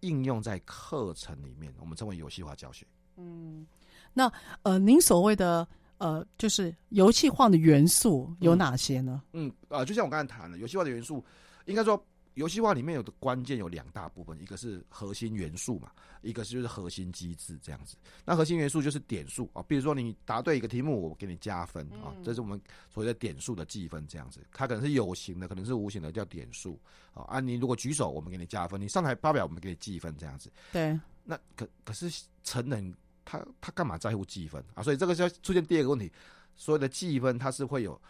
[0.01, 2.87] 应用在课程里面，我们称为游戏化教学。
[3.16, 3.66] 嗯，
[4.12, 4.31] 那
[4.64, 5.66] 呃，您所谓的
[5.97, 9.23] 呃，就是游戏化的元素有哪些呢？
[9.33, 11.25] 嗯啊、呃，就像我刚才谈的，游戏化的元素
[11.64, 12.05] 应该说。
[12.35, 15.91] 游戏化里面有的关键有两大部分，一个是核心元素嘛，
[16.22, 17.97] 一个是就是核心机制这样子。
[18.24, 24.41] 那核心元素就是点数啊，比如说你答对一个题目，我给你加分啊，这是我们所谓的点数的计分这样子。
[24.53, 26.78] 它可能是有形的，可能是无形的，叫点数
[27.12, 27.41] 啊。
[27.41, 30.51] 你如果举手，我们给你加分；你上台发表，我们给你计分这样子。
[30.72, 30.99] 对。
[31.24, 32.11] 那可可是
[32.45, 34.83] 成人他他干嘛在乎计分啊？
[34.83, 36.11] 所以这个就要出现第二个问题，
[36.57, 38.01] 所有的计分它是会有。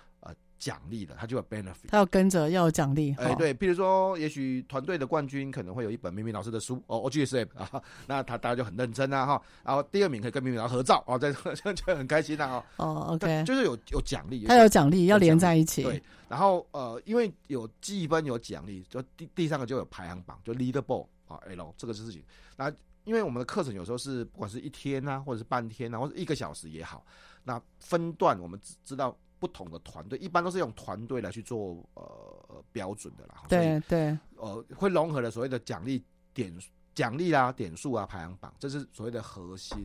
[0.60, 3.14] 奖励的，他就有 benefit，他要跟着要有奖励。
[3.18, 9.42] 哎，对，譬如说，也许团队的冠军可能会有一本明明老师的书哦，OGSAP 啊，那他大家就很认真啊哈。
[9.64, 12.84] 然后第二名可以跟明明老师合照哦，这样就很开心啊哦。
[12.84, 15.82] 哦，OK，就是有有奖励，他有奖励要连在一起。
[15.82, 22.22] 对，然后呃，因为有积分有奖励，就第第三个就有排行榜，就 leaderboard 啊，L 这个事情。
[22.54, 22.70] 那
[23.04, 27.02] 因为我们的课程有时候是不管是一天啊，或者是半天啊，或者一个小时也好，
[27.44, 29.16] 那分段我们知知道。
[29.40, 33.42] 不同的团队一般都是用团队来去做呃标准的啦。
[33.48, 36.54] 对对，呃，会融合了所谓的奖励点
[36.94, 39.78] 奖励啊点数啊排行榜，这是所谓的核心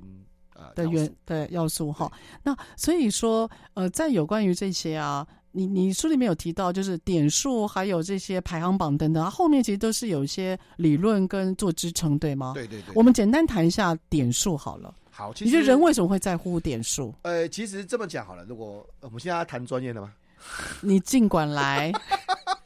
[0.53, 2.11] 呃的元的要素哈。
[2.43, 12.51] 那所以说呃，在有关于这些啊，你你书里面有提到，就是点数还有这些排行榜等等，后面其实都是有一些理论跟做支撑，对吗？
[12.53, 12.93] 对对对。
[12.93, 14.93] 我们简单谈一下点数好了。
[15.17, 17.15] 好，其实你觉得人为什么会在乎点数？
[17.21, 20.13] 呃，其实这么讲好了，如果我们现在要谈专业的吗？
[20.83, 21.89] 你尽管来。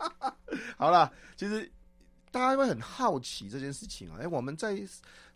[0.76, 1.72] 好了，其实
[2.32, 4.18] 大家会很好奇这件事情啊。
[4.20, 4.82] 哎，我们在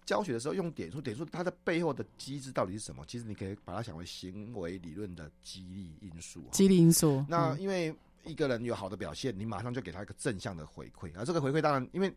[0.04, 3.06] 教学的时候用点数，点数它的背后的机制到底是什么？
[3.08, 6.44] 其实你可以把它想为行为理论的激励因素。
[6.52, 7.24] 激励因素。
[7.30, 7.94] 那因为
[8.26, 12.12] 一个人有好的表现，你马上就给他一个正向的回馈，啊这个回馈当然因为。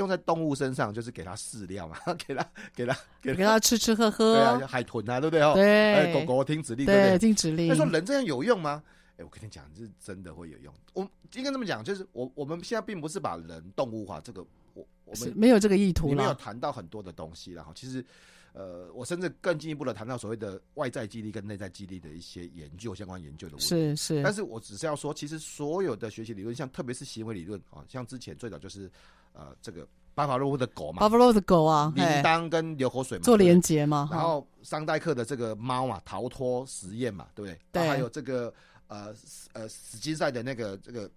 [0.00, 1.96] 用在动物身上，就是给它饲料嘛，
[2.26, 2.44] 给它
[2.74, 5.52] 给它给给它吃吃喝喝，对啊，海豚啊，对不对哦？
[5.54, 7.18] 对，狗狗听指令，对，对不对？
[7.18, 7.68] 听指令。
[7.68, 8.82] 他说人这样有用吗？
[9.16, 10.74] 哎，我跟你讲，是真的会有用。
[10.94, 14.44] 我应该这么讲，就是我我们现在并不是把人动物化，这个
[14.74, 18.04] 我我们没有这个意图，没有谈到很多的东西，然后其实。
[18.52, 23.68] 呃，我甚至更进一步的谈到所谓的外在激励跟内在激励的一些研究，相关研究的问题。
[23.68, 28.90] 是是，但是我只是要说，其实所有的学习理论，像特别是行为理论啊，像之前最早就是
[29.32, 34.08] 呃这个巴伐洛夫的狗嘛，巴伐洛夫的狗啊，铃铛跟流口水嘛，做连接嘛。
[34.10, 37.58] 然后桑代克的这个猫嘛，逃脱实验嘛，对不对？
[37.72, 37.88] 对。
[37.88, 38.52] 还有这个
[38.88, 39.14] 呃
[39.52, 41.10] 呃史金赛的那个这个。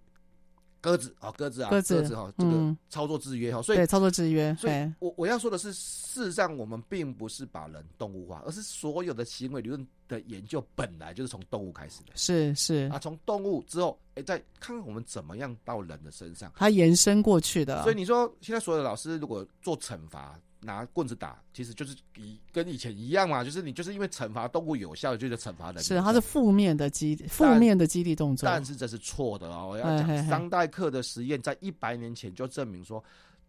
[0.84, 4.54] 鸽子啊，鸽子啊，鸽子哈，这个操作制约哈，所以对操作制约。
[4.60, 12.12] 所以我我要说的是，事实上我们并不是把人动物化，而是所有的行为理论的研究本来就是从动物开始的。
[12.16, 17.82] 是是啊，从动物之后，哎，再看看我们怎么样到人的身上，它延伸过去的。
[17.84, 20.38] 所以你说现在所有的老师如果做惩罚。
[20.64, 25.84] 拿棍子打，其实就是以跟以前一样嘛，就是你就是因为惩罚动物有效，就是惩罚人。
[25.84, 28.48] 是，它是负面的激负面的激励动作。
[28.48, 33.04] 但是这是错的哦，我要讲桑代克的实验，在一百年前就证明说，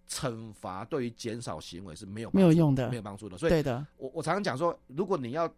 [0.09, 3.39] 惩罚对于减少行为是没有没有用的，没有帮助的。
[3.39, 5.53] 所以，对的，我我常常讲说，如果你要。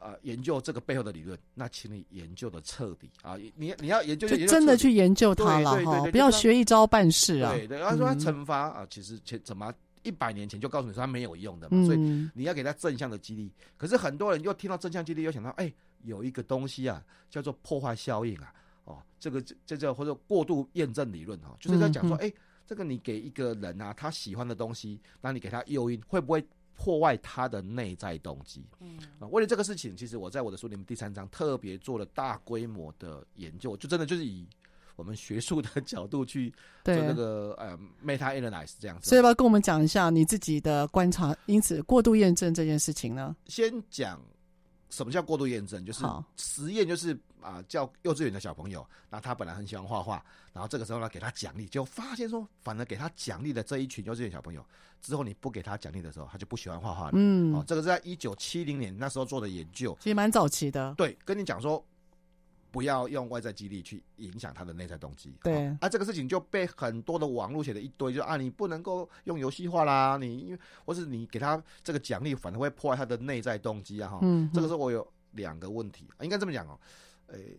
[0.00, 3.36] 呃，研究这个背后的理论，那请你研究的彻底啊！
[3.56, 7.52] 你你要研究，就真的去研究它了哈，不要学一招半式啊。
[7.52, 9.74] 对对，他说他惩罚啊，其实前怎么
[10.08, 11.98] 一百年前就告诉你说它没有用的嘛，所以
[12.34, 13.52] 你要给他正向的激励。
[13.76, 15.70] 可是很多人又听到正向激励，又想到哎，
[16.02, 18.54] 有一个东西啊，叫做破坏效应啊，
[18.84, 22.32] 哦，这个这叫或者过度验证理论哈，就是在讲说，哎，
[22.66, 26.42] 这个你给一个人啊，他喜欢的东西，那你给他诱因，会不会？
[26.80, 28.64] 破坏他的内在动机。
[28.78, 34.46] 嗯，啊，为了这个事情，其实我在我的书里面第三章特别做了大规模的研究，就真的就是以
[34.98, 36.52] 我们学术的角度去
[36.84, 39.08] 做那个呃 meta analysis 这样子。
[39.08, 41.34] 所以要不要跟我们讲一下你自己的观察？
[41.46, 43.34] 因此，过度验证这件事情呢？
[43.46, 44.20] 先讲。
[44.90, 45.84] 什么叫过度验证？
[45.84, 46.02] 就是
[46.38, 54.64] 实验，就是啊、呃，叫幼稚园的小朋友，那他本来很喜欢画画，然后这个时候呢，给他奖励，就发现说，反而给他奖励的这一群幼稚园小朋友，
[55.02, 57.10] 之后你不给他奖励的时候，他就不喜欢画画了。
[57.12, 60.94] 嗯，哦，这个是在一九七零年那时候做的研究，其实蛮早期的。
[60.96, 61.84] 对，跟你讲说。
[62.70, 65.34] 不要用外在激励去影响他的内在动机。
[65.42, 74.18] 对，啊，这个事情就被很多的网络写的一堆，就啊，你不能够用游戏化啦，你因为或是你给他这个奖励，反而会破坏他的内在动机啊，哈。
[74.22, 74.50] 嗯。
[74.52, 76.78] 这个时候我有两个问题，应该这么讲哦，
[77.28, 77.58] 诶，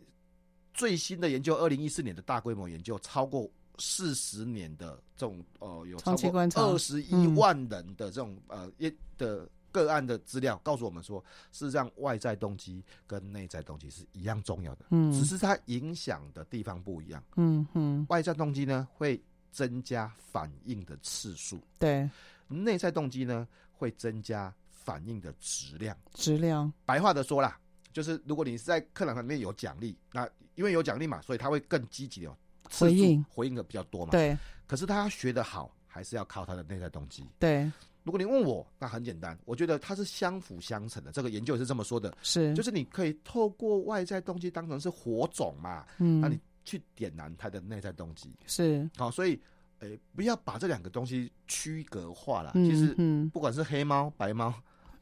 [0.74, 9.49] 最新的研究，二零一四年的大规模研究，超过四十年的这种呃，有超过二十一万人的这种呃一的。
[9.72, 22.09] 个案的资料告诉我们说，事实上外在动机跟内在动机是一样重要的，嗯，只是它影响的地方不一样，嗯嗯，外在动机呢会增加反应的次数，对，
[22.47, 26.72] 内在动机呢会增加反应的质量，质量。
[26.86, 27.59] 白话的说啦，
[27.91, 32.36] 就是如果你是在课堂上面有奖励，那因为有奖励嘛，所以他会更积极的
[32.78, 34.38] 回应，回应的比较多嘛，对。
[34.67, 37.72] 可是他要学得好，还是要靠他的内在动机，对。
[38.10, 41.12] 如果你问我，那很简单，我觉得它是相辅相成的。
[41.12, 49.39] 这个研究也是这么说的，是，就是你可以透过外在动机当成是火种嘛，嗯，那你去点燃它的内在动机，是，好，所以，
[49.82, 52.53] 诶、欸，不要把这两个东西区隔化了。
[52.55, 54.51] 其实，嗯，不管是黑猫、白猫，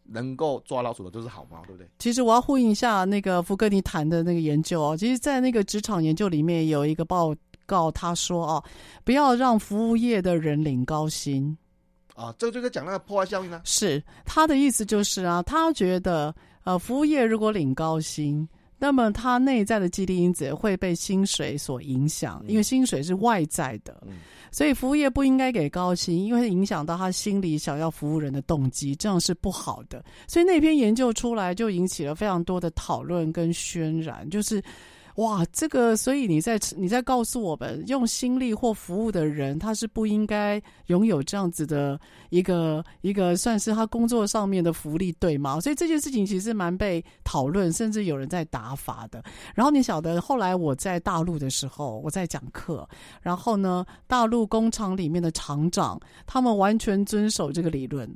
[0.04, 1.90] 能够抓老鼠的都是好猫，对不对？
[2.00, 4.98] 其实我要呼应一下那个福格尼谈的那个研究哦。
[4.98, 7.34] 其实，在那个职场研究里面有一个报
[7.66, 8.64] 告，他说哦，
[9.06, 11.58] 不要让服务业的人领高薪。
[12.18, 13.62] 啊，这个就是讲那个破坏效应呢。
[13.64, 18.48] 是他的意思就是啊，他觉得呃，服务业如果领高薪，
[18.80, 24.16] 那么他内在的激励因子会被薪水所影响，因为薪水是外在的，嗯、
[24.52, 30.04] 所以服务业不应该给高薪，因为影响到他心里想要服务人的动机，这样是不好的。
[30.28, 34.60] 所以那篇研究出来就引起了非常多的讨论跟渲染，就是。
[35.18, 42.00] 哇，这个，所以你在你在告诉我们，用心力或服务的人，他是不应该拥有这样子的
[42.30, 45.60] 一个一个算是他工作上面的福利，对吗？
[45.60, 49.24] 所以这件事情其实蛮被讨论，甚至有人在打法的。
[49.56, 52.88] 然后你晓得，后来我在大陆的时候，我在讲课，
[53.20, 58.08] 然后呢，大陆工厂里面的厂长，他们完全遵守这个理论。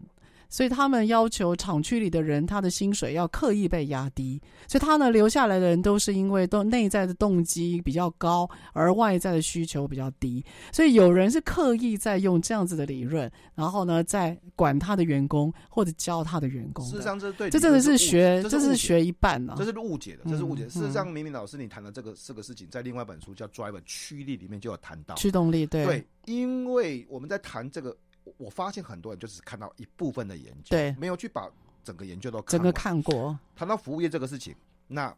[0.51, 4.39] 所以他们要求厂区里的人，他的薪水要刻意被压低。
[4.67, 10.45] 所以他呢，留下来的人都是因为都内在的动机比较高，而外在的需求比较低。
[10.73, 16.85] 所以有人是刻意在用这样子的理论，然后呢，在管他的员工或者教他的员工。
[16.85, 19.55] 事实上，这对这真的是学，这是学一半呢、啊。
[19.57, 20.69] 这是误解的，这是误解的。
[20.69, 25.65] 事实上，明明老师你谈的这个这个事情，在另外一本书叫《Drive》驱力里面就有谈到驱动力。
[25.65, 27.95] 对，对，因为我们在谈这个。
[28.37, 31.49] 我发现很多人就只看到一部分的研究，对，没有去把
[31.83, 33.37] 整个研究都看整个看过。
[33.55, 34.55] 谈到服务业这个事情，
[34.87, 35.15] 那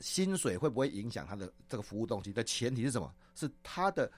[0.00, 2.32] 薪水会不会影响他的这个服务动机？
[2.32, 3.12] 的前提是什么？
[3.34, 4.10] 是他的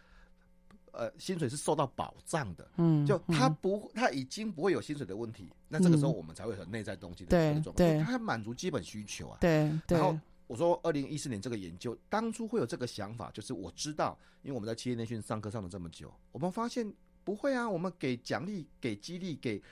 [0.92, 9.98] 呃薪水是受到保障的，嗯，就他不他已经不会有薪水的问题，那这个时候我们才会有内在动机的这种，对，他满足基本需求啊，对，对。
[9.98, 16.92] 然后我说，二零一四年这个研究当初会有这个想法，就是我知道，因为我们在企业内训上课上了这么久，我们发现
[17.24, 19.62] 不会啊，我们给奖励、给激励、给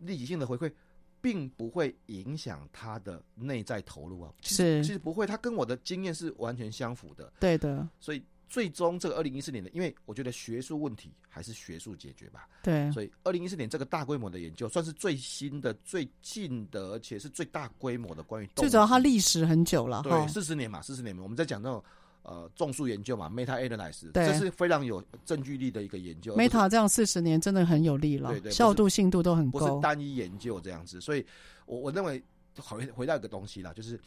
[0.00, 0.72] 立即性的回馈。
[1.20, 7.86] 并不会影响他的内在投入啊，是，其实不会，他跟我的经验是完全相符的，对的。
[7.98, 12.88] 所以最终这个二零一四年的，因为我觉得学术问题还是学术解决吧，对。
[12.92, 18.48] 所以二零一四年这个大规模的研究，算是最新的、最近的，而且是最大规模的关于。
[18.54, 21.82] 最主要它历史很久了，对，四十年嘛，四十年嘛，我们在讲那种。
[22.28, 26.36] 呃，种树研究嘛，meta analysis，这是非常有证据力的一个研究。
[26.36, 31.00] meta 这样四十年真的很有力了，对对，效度信度都很高，不是单一研究这样子。
[31.00, 31.24] 所以
[31.64, 32.22] 我我认为
[32.58, 33.98] 回回到一个东西啦，就是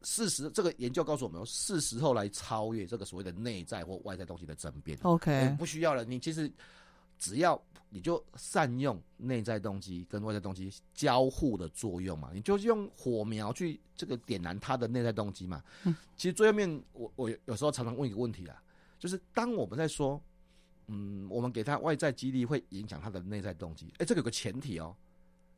[0.00, 4.98] 事实，这个研究告诉我们，是时候来超越这个所谓的内在或外在东西的争辩。
[5.02, 6.50] OK，不需要了，你其实。
[7.20, 15.62] 只要你就善用内在动机跟外在动机交互的作用嘛，你就用火苗去这个点燃他的内在动机嘛。
[15.84, 18.60] 嗯，其实最后面我我有时候常常问一个问题啊，
[18.98, 20.20] 就是当我们在说，
[20.86, 24.96] 嗯，我们给他外在激励会影响他的内在动机，哎，这个有个前提哦，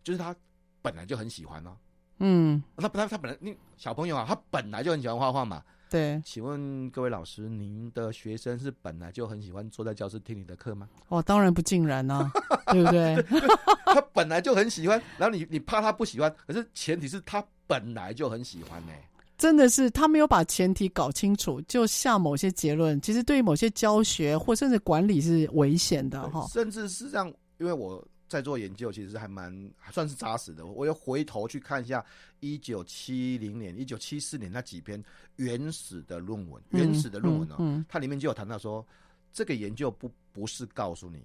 [0.03, 0.35] 就是他
[0.83, 1.77] 本来就很喜欢哦。
[2.19, 5.65] 嗯，那他他本来你小朋友啊，他本来就很喜欢画画嘛。
[5.93, 10.89] 对，请问各位老师，您的学生是本来就很喜欢坐在教室听你的课吗？
[11.09, 12.31] 哦，当然不尽然啊，
[12.73, 13.23] 对不对？
[13.93, 19.09] 他本来就很喜欢，然后你你怕他不喜欢，可是前提是他本来就很喜欢呢、欸。
[19.37, 26.47] 真的是他没有把前提搞清楚，就下某些结论，其实对于某些教学或甚至管理是危险的哈。
[26.49, 28.03] 甚至是这样，因为我。
[28.33, 30.65] 在做研究，其实还蛮算是扎实的。
[30.65, 32.05] 我又回头去看一下
[32.41, 35.03] 一九七零年、一九七四年那几篇
[35.37, 38.85] 原始的论文，原始的论文哦，嗯嗯嗯、它里面就有谈到说，
[39.33, 41.23] 这个研究不不是告诉你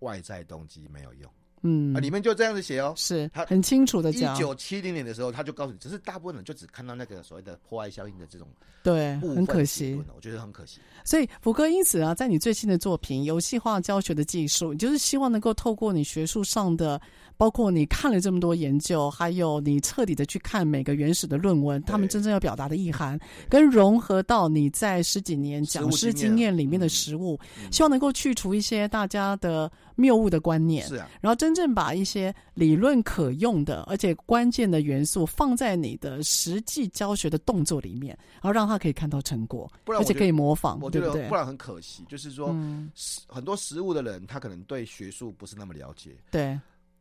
[0.00, 1.32] 外在动机没有用。
[1.62, 4.34] 嗯，啊，里面就这样子写哦，是他很清楚的讲。
[4.34, 8.48] 一九七零年的时候，他就告诉你，只是大部分人就只看到那个所谓的破坏效应的这种，
[8.82, 10.80] 对，很可惜，我觉得很可惜。
[11.04, 17.00] 所以福哥因此啊，在你最新的作品《游戏化教学的技术》，你就是希望能够透过你学术上的。
[17.40, 23.18] 包括你看了这么多研究，还有你彻底的去看每个原始的论文，他们真正要表达的意涵，
[23.48, 27.40] 跟融合到你在十几年讲师经验里面的实务，
[27.72, 41.12] 希望能够去除一些大家的谬误的观念，是啊，然后真正把一些理论可用的，而且关键的元素放在你的实际教学的动作里面，然后让他可以看到成果，而且可以模仿，我觉得对？
[41.12, 41.28] 不对？
[41.30, 42.92] 不然很可惜，就是说，嗯，
[43.26, 46.60] 很多实物的人他可能对学术不是那么了解，对。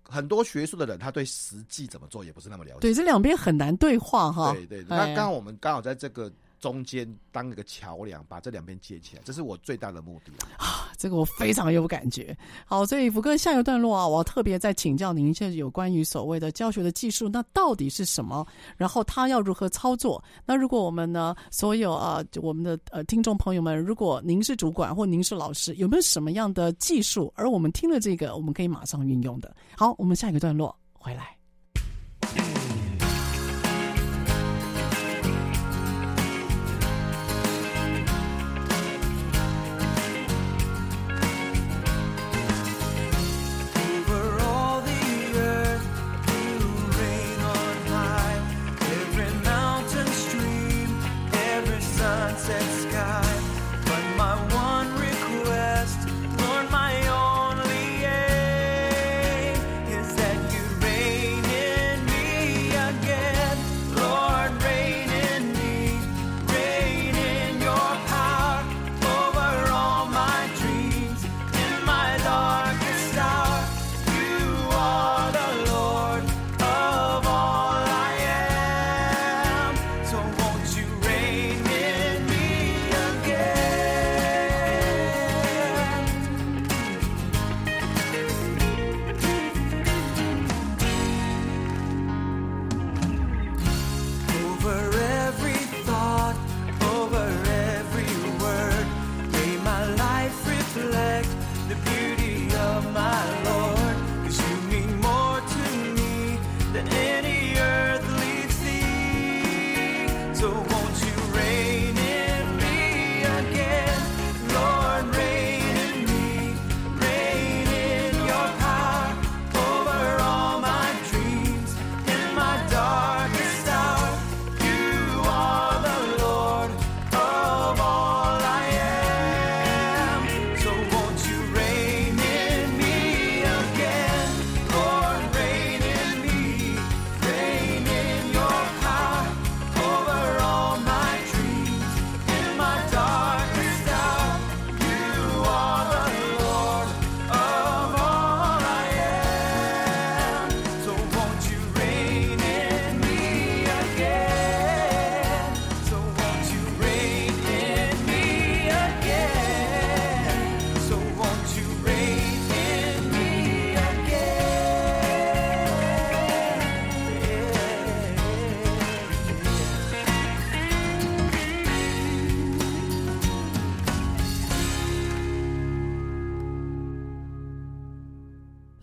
[0.10, 2.80] 很多学术的人，他对实际怎么做也不是那么了解。
[2.82, 4.52] 对，这两边很难对话哈。
[4.54, 10.90] 对对，那刚刚我们刚好在这个中间当一个桥梁，把这两边接起来，这是我最大的目的啊。
[10.98, 12.38] 这个我非常有感觉。
[12.66, 18.46] 好，所以福哥下一个段落啊，我要特别再请教您一下有关于所谓的教学的技术，那到底是什么？
[18.76, 20.22] 然后他要如何操作？
[20.46, 27.32] 那如果我们呢，所有啊，我们的呃听众朋友们，如果您是主管或您是老师，有没有什么样的技术？
[27.36, 29.56] 而我们听了这个，我们可以马上运用的。
[29.78, 31.39] 好，我们下一个段落回来。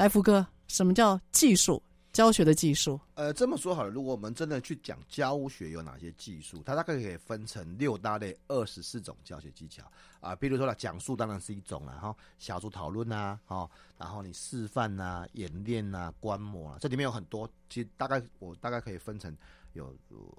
[0.07, 1.83] 来，福哥，什么叫技术？
[2.13, 3.01] 教学的技术？
[3.15, 9.83] 呃，这么说好了，如果我们真的去讲教学有哪些技术，它大概可以分成六大类，二十四种教学技巧
[10.21, 10.33] 啊。
[10.37, 19.37] 比如说呢，讲述当然是一种了哈，小组讨论啊，哈，然后你示范啊、演练啊、观摩啊，这里面有很多，其实大概我大概可以分成
[19.73, 19.93] 有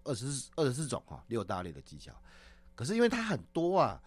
[0.06, 2.14] 二十四二十四种哈，六大类的技巧。
[2.74, 4.02] 可是因为它很多啊。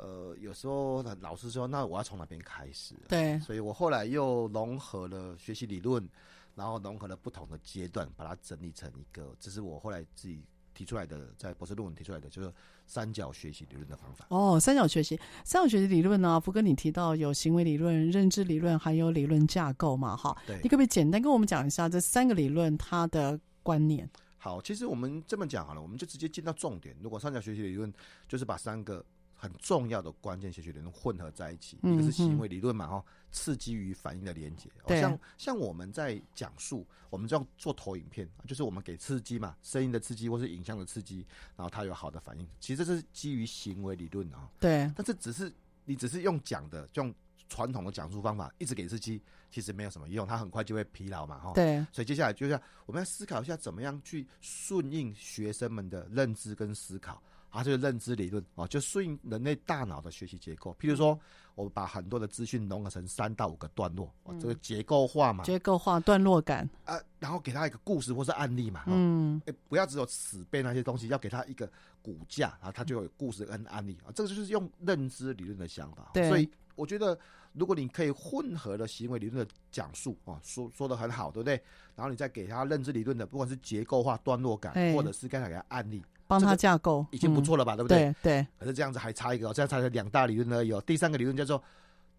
[0.00, 2.94] 呃，有时候老师说，那我要从哪边开始？
[3.06, 6.08] 对，所以我后来又融合了学习理论，
[6.54, 10.42] 然后融合了不同的阶段，把它整理成一个，这是我后来自己
[10.72, 12.50] 提出来的，在博士论文提出来的，就是
[12.86, 14.24] 三角学习理论的方法。
[14.30, 16.40] 哦，三角学习，三角学习理论呢？
[16.40, 20.16] 福哥，你提到有行为理论、认知理论，还有理论架构嘛？
[20.16, 24.08] 哈，对，你可不可以简单跟我们讲一下这三个理论它的观念？
[24.38, 26.96] 好，其实我们这么讲好了，我们就直接进到重点。
[27.02, 27.92] 如果三角学习理论
[28.26, 29.04] 就是把三个。
[29.40, 34.68] 很重要的关键学习理论混合在一起，一个是行为理论嘛，哈，刺激与反应的连接。
[34.86, 41.26] 像像我们在讲述，我们这样做投影片，就是我们给刺激嘛，声音的刺激或是影像的刺激，
[41.56, 42.46] 然后它有好的反应。
[42.60, 44.46] 其实这是基于行为理论啊。
[44.60, 44.92] 对。
[44.94, 45.50] 但是只是
[45.86, 47.14] 你只是用讲的，用
[47.48, 51.52] 传统的讲述方法一直给刺激，其实没有什么用，它很快就会疲劳嘛，哈。
[51.54, 51.82] 对。
[51.92, 57.22] 所以接下来就是我们要思考一下，怎么样去顺应学生们的认知跟思考。
[57.50, 60.74] 啊，就是认知理论啊，就顺应人类大脑的学习结构。
[60.80, 61.18] 譬如说，
[61.54, 71.70] 我们把很多的资讯融合成三到五个段落，哦，这个结构化嘛，结构化段落感啊，然后给他一个故事或是案例嘛，嗯，欸，不要只有死背那些东西，要给他一个
[72.00, 76.10] 骨架，然后他就有故事跟案例啊，这个就是用认知理论的想法。
[76.14, 77.18] 对，所以我觉得，
[77.52, 81.60] 如果你可以混合的行为理论的讲述啊，说说的很好，对不对？
[81.96, 86.00] 然后你再给他认知理论的，不管是结构化段落感，或者是刚才给他案例。
[86.30, 87.98] 帮他架构已经不错了吧，嗯、对不对？
[87.98, 88.46] 对对。
[88.56, 90.72] 可是这样子还差一个，这样才是两大理论而已。
[90.82, 91.60] 第三个理论叫做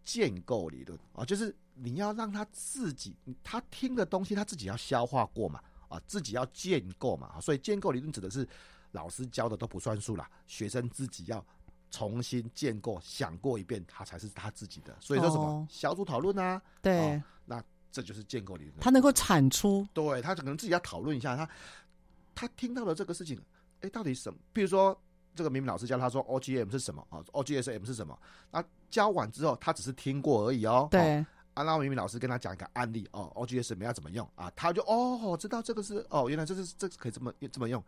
[0.04, 7.40] 建构理论啊，就是你要让他自己，他听的东西他自己要消化过嘛，啊，自己要建构嘛。
[7.40, 8.46] 所以建构理论指的是
[8.92, 11.44] 老师教的都不算数啦，学生自己要
[11.90, 14.94] 重新建构，想过一遍，他才是他自己的。
[15.00, 16.62] 所以说什么、哦、小组讨论啊？
[16.82, 18.76] 对、哦，那这就是建构理论。
[18.82, 21.50] 他能够产出，对他可能自己要讨论一下，他
[22.36, 23.42] 他听到了这个事情。
[23.82, 24.40] 哎，到底什么？
[24.54, 25.00] 比如说，
[25.36, 28.18] 这个明明老师教他说 OGM 是什么啊？OGSM 是什么？
[28.52, 30.88] 那教完之后，他只是听过而已哦。
[30.90, 31.26] 对。
[31.54, 34.52] 啊，然后明明老师跟他讲一个案例哦，OGSM 要怎么用啊？
[34.56, 37.84] 他就哦，知道这个是哦，原来这是这是可以这么这么用。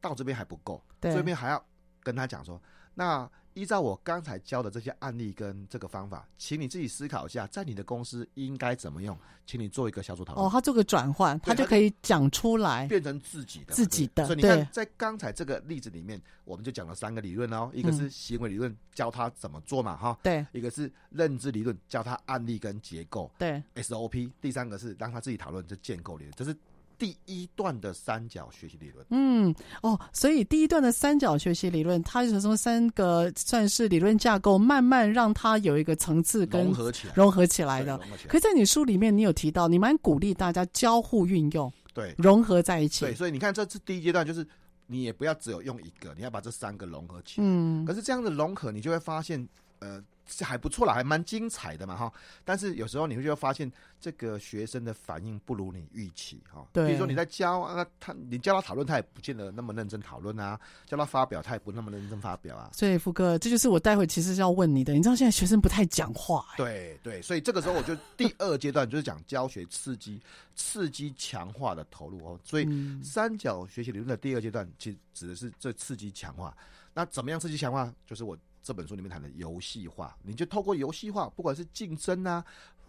[0.00, 1.64] 到这边还不够，对，这边还要
[2.02, 2.60] 跟他讲说
[2.94, 3.28] 那。
[3.58, 10.46] 依照我刚才教的这些案例跟这个方法，请你自己思考一下，在你的公司应该怎么用，请你做一个小组讨论。
[10.46, 14.24] 哦，他做个转换，他就可以讲出来，变成自己的，自己的。
[14.26, 26.56] 所以你看，在刚才这个例子里面，我们就讲了三个理论哦，一个是行为理论，教他怎么做嘛，哈，对；一个是认知理论，教他案例跟结构，对，SOP；第三个是让他自己讨论，就建构理论，这是。
[26.98, 37.96] 第一段的三角学习理论，嗯，哦，所以第一段的三角学习理论，它是从三个算是理论架构，慢慢让它有一个层次跟融合起来，融合起来的。
[38.26, 43.04] 可是在你书里面，你有提到，你蛮鼓励大家交互运用，对，融合在一起。
[43.04, 44.44] 对，所以你看，这次第一阶段就是
[44.86, 47.46] 你也不要只有用一个，你要把这三个融合起来。
[47.46, 50.02] 嗯，可是这样的融合，你就会发现，呃。
[50.28, 52.12] 是还不错啦，还蛮精彩的嘛哈。
[52.44, 56.66] 但是有时候你会就会发现，这个学生的反应不如你预期哈。
[56.72, 56.86] 对。
[56.86, 60.56] 比如说你在教啊，他你教他讨论，他也不见得那么认真讨论啊；
[60.86, 62.70] 教他发表，他也不那么认真发表啊。
[62.74, 64.92] 所以福哥，这就是我待会其实是要问你的。
[64.92, 66.56] 你知道现在学生不太讲话、欸。
[66.58, 70.20] 对对，所以这个时候我就第二阶段就是讲教学刺激、
[70.54, 72.38] 刺激强化的投入哦。
[72.44, 72.68] 所以
[73.02, 76.56] 三角学习理论的第二阶段，其实指的是这刺激强化。
[76.92, 77.92] 那怎么样刺激强化？
[78.06, 78.36] 就是我。
[78.68, 82.44] 这本书里面谈的游戏化，你就透过游戏化，不管是竞争啦、啊、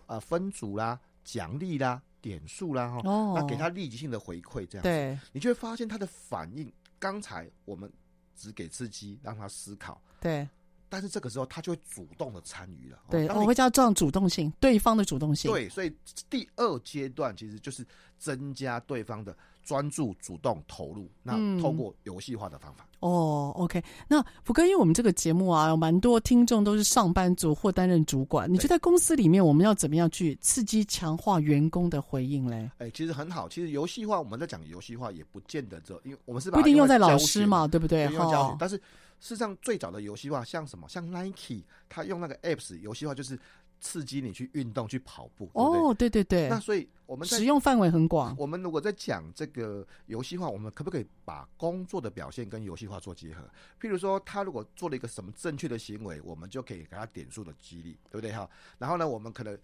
[0.08, 3.02] 呃分组啦、奖励啦、点数啦，哈，
[3.34, 6.70] 那给他立即性的回馈，这样子，对，你就会发现他的反应。
[7.00, 7.90] 刚才我们
[8.36, 10.46] 只给刺激，让他思考，对，
[10.90, 15.96] 但是这个时候他就会主动的参与了，对，我会叫这样主动性，对方的主动性，对，所以
[16.30, 19.34] 第二阶段其实就是增加对方的
[19.70, 22.84] 专注、主动投入，那透过游戏化的方法。
[22.86, 32.70] 嗯哦、oh，OK，那福哥，因为我们这个节目啊，有蛮多听众都是上班族或担任主管，你觉得在公司里面我们要怎么样去刺激强化员工的回应嘞？
[32.80, 38.06] 哎、欸，其实很好，其实游戏化我们在讲游戏化也不见得这，因为我们是不一定用在老师嘛，对不对？
[38.06, 38.82] 用教学，但是事
[39.22, 40.90] 实上最早的游戏化像什么？
[40.90, 43.40] 像 Nike，他用那个 Apps 游戏化就是。
[43.80, 45.50] 刺激你去运动、去跑步。
[45.54, 46.50] 哦，对对对。
[46.50, 48.36] 那所以我们使用范围很广。
[48.38, 53.42] 我们如果在讲这个游戏化，我们可不可以把工作的表现跟游戏化做结合？
[53.80, 58.50] 譬如说，他如果做了一个什么正确的行为，我们就可以给他点数的激励，对不对哈？
[58.78, 59.58] 然后呢，我们可能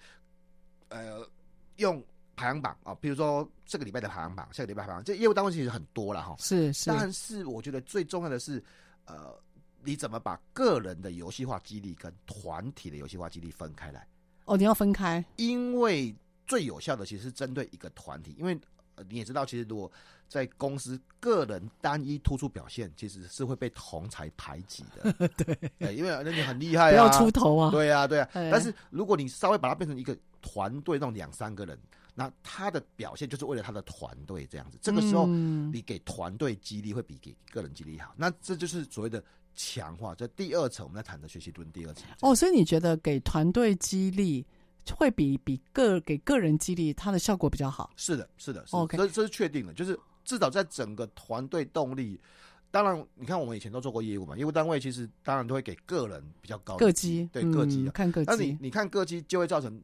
[0.90, 1.28] 呃
[1.78, 2.04] 用
[2.36, 6.36] 排行榜啊，比如说这个礼拜的排行榜，下个礼拜排行榜，这业务单位其实很多了哈。
[6.40, 8.64] 是是，但是我觉得最重要的是，
[9.06, 9.38] 呃，
[9.86, 14.08] 你怎么把个人的游戏化激励跟团体的游戏化激励分开来？
[14.46, 16.16] 哦，你要分开，因为
[16.46, 18.60] 最有效的其实是针对一个团体，因为。
[19.10, 19.92] 你也知道，其实如果
[20.26, 25.28] 在公司个人单一突出表现，其实是会被同才排挤的。
[25.78, 27.70] 对，因为那你很厉害啊，不要出头啊。
[27.70, 28.30] 对啊，对啊。
[28.34, 31.78] 但是如果你稍微把它变成一个团队，那种两三个人，
[32.14, 34.78] 那他的表现就是为了他的团队这样子。
[34.82, 38.14] 这个时候，你给团队激励会比给个人激励好。
[38.16, 39.22] 那这就是所谓的
[39.56, 40.14] 强化。
[40.14, 42.06] 这第二层，我们在谈的学习论第二层。
[42.22, 44.46] 哦，所以你觉得给团队激励？
[44.96, 47.90] 会比比个给个人激励，它的效果比较好。
[47.96, 49.74] 是的，是的，是的，OK，这这是确定的。
[49.74, 52.22] 就是至少在整个团队动力，
[52.70, 58.32] 当然，你看我们以前都做过业务嘛，业务单位其实当然都会给个人比较高的个绩，对个绩、啊嗯，看个绩。
[58.32, 59.82] 那你你看个绩就会造成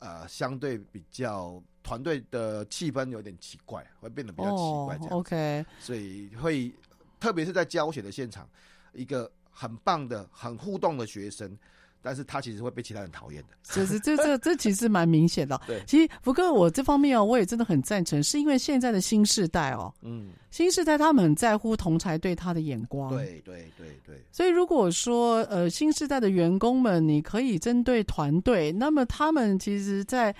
[0.00, 5.20] 呃相对比较团队的气氛有点奇怪，会变得比较奇怪这样、哦。
[5.20, 6.70] OK，所以会
[7.18, 8.46] 特别是在教学的现场，
[8.96, 11.56] 一个很棒的、很互动的学生。
[12.02, 15.60] 但是他其实会被其他人讨厌的，就 是这这这其实蛮明显的。
[15.66, 24.22] 对，其实福哥，我这方面哦，我也真的很赞成，是因为现在的新世代哦，嗯，新世代他们很在乎同才对他的眼光，对对对对。
[24.30, 30.32] 所以如果说呃新世代的员工们，你可以针对团队，那么他们其实，在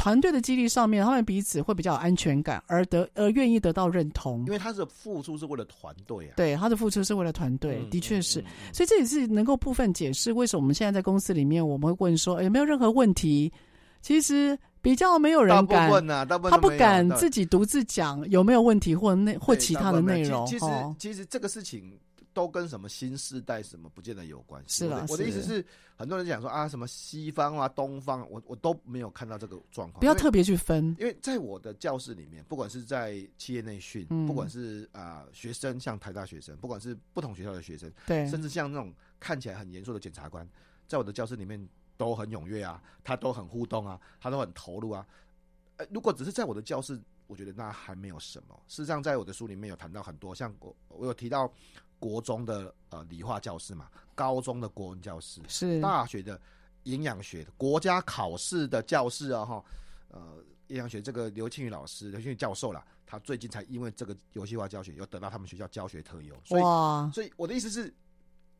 [0.00, 6.32] 团队的激励上面，他们彼此会比较有安全感，而得而愿意得到认同，因为他的付出是为了团队啊。
[6.36, 8.72] 对，他的付出是为了团队，嗯、的确是、嗯嗯。
[8.72, 13.52] 所以这也是能够部分解释为什么我们现在在公司里面，我们会问说，欸、有没有任何问题？
[14.00, 20.46] 其实比较没有人敢，大部分啊、他不敢自己独自讲有没有问题或内或其他的内容。
[20.46, 20.64] 其实
[20.98, 21.92] 其实这个事情。
[22.40, 24.78] 都跟什么新世代什么不见得有关系。
[24.78, 25.62] 是了，我的意思是，
[25.94, 30.00] 很多人讲说啊，什么西方啊、东方，我我都没有看到这个状况。
[30.00, 40.48] 不要特别去分，因为在我的教室里面，不管是在企业内训，不管是啊、呃、学生，像台大学生，不管是不同学校的学生，对，甚至像那种看起来很严肃的检察官，
[40.88, 41.68] 在我的教室里面
[41.98, 45.06] 都很踊跃啊，他都很互动啊，他都很投入啊。
[45.76, 48.58] 呃，如果只是在我的教室，我觉得那还没有什么。
[48.66, 51.52] 事实上，在我的书里面有谈到很多，像我我有提到。
[52.00, 56.40] 国中的呃理化教师嘛，高中的国文教师，是大学的
[56.82, 59.64] 营养学的国家考试的教师啊哈，
[60.08, 67.94] 呃营养学这个刘庆宇老师刘庆宇教授啦，他最近才因为这个游戏化教学，又得到他们学校教学特优，所以哇，所以我的意思是。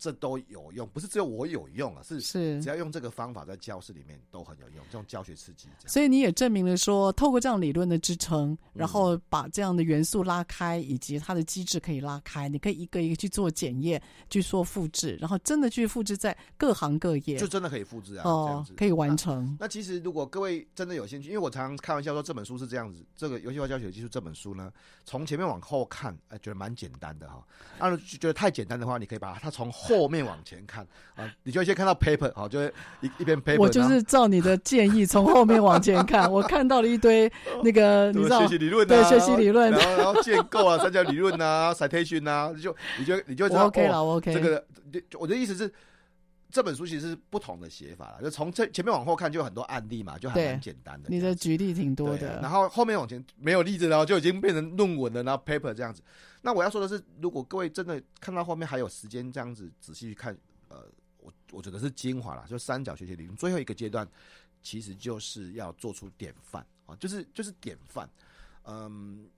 [0.01, 5.68] 这都有用，不是只有我有用啊，是是，只要用这个方法在教室里面都很有用，这种教学刺激。
[5.86, 19.66] 所以你也证明了说，透过这样理论的支撑，然后把这样的元素拉开，以及它的机制可以拉开，你可以一个一个去做检验，去做复制，然后真的去复制在各行各业，就真的可以复制啊，哦、这样子可以完成那。
[19.66, 24.72] 那其实如果各位真的有兴趣，因为我常常开玩笑说这本书是这样子，这个游戏化教学技术这本书呢，
[25.05, 27.46] 从前面往后看，哎，觉得蛮简单的哈。
[27.78, 30.61] 那觉得太简单的话，你可以把它从后面往前。
[30.66, 30.86] 看
[31.16, 33.59] 啊，你就会先看到 paper，好，就会一一边 paper。
[33.59, 37.30] 我就是照你的建议，从后面往前看， 我看到了一堆
[37.64, 44.32] 那个你知道学习理论、啊，对，学习理论，然后然后建构啊， 三角理论啊，citation 啊，就你就你就知道 OK 了，OK。
[44.32, 44.64] 这个
[45.18, 45.72] 我的意思是，
[46.51, 51.09] 这本书其实是不同的写法了，就从这前面往后看，就有很多案例嘛，就还蛮简单的。
[51.09, 56.01] 你的举例挺多的，然后后面往前没有例子，然后就已经变成论文了，然后 paper 这样子。
[56.41, 60.36] 那我要说的是，如果各位真的看到后面还有时间这样子仔细去看，
[60.68, 60.84] 呃。
[61.22, 64.09] 我我觉得是精华了，就三角学习理论最后一个阶段，
[64.62, 68.09] 其实就是要做出典范啊，就是就是典范。
[68.64, 69.28] 嗯，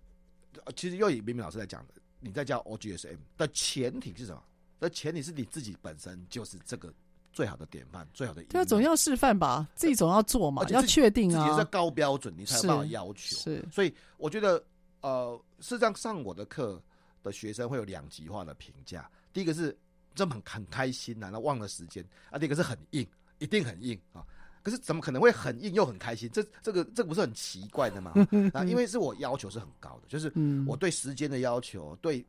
[0.76, 4.40] 其实又以明明老师来讲的，你在教 OGSM 的前提是什么？
[4.78, 6.94] 的前提是你自己本身就是这个
[7.32, 8.44] 最好的典范，最好的。
[8.44, 13.36] 对啊，总要示范吧，自己总要做嘛，要确定啊，自己是高标准，你才有办法要求。
[13.38, 14.64] 是，所以我觉得，
[15.00, 16.80] 呃，事实上上我的课
[17.22, 19.76] 的学生会有两极化的评价，第一个是。
[20.14, 23.06] 这么很很开心呐、啊，那忘了时间啊，这个是很硬，
[23.38, 24.22] 一定很硬啊。
[24.62, 26.28] 可是怎么可能会很硬又很开心？
[26.30, 28.12] 这这个这个不是很奇怪的吗？
[28.52, 30.30] 啊，因为是我要求是很高的，就是
[30.66, 32.22] 我对时间的要求，对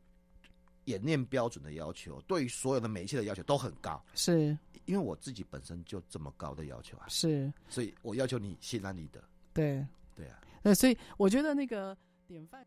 [0.86, 4.02] 演练标准的要求，对所有的每一切的要求都很高。
[4.14, 9.22] 是因为我自己本身就这么高的要求啊，是，所以我要求你心安理得。
[9.52, 11.94] 对对啊，那，所以我觉得那个
[12.26, 12.66] 典范。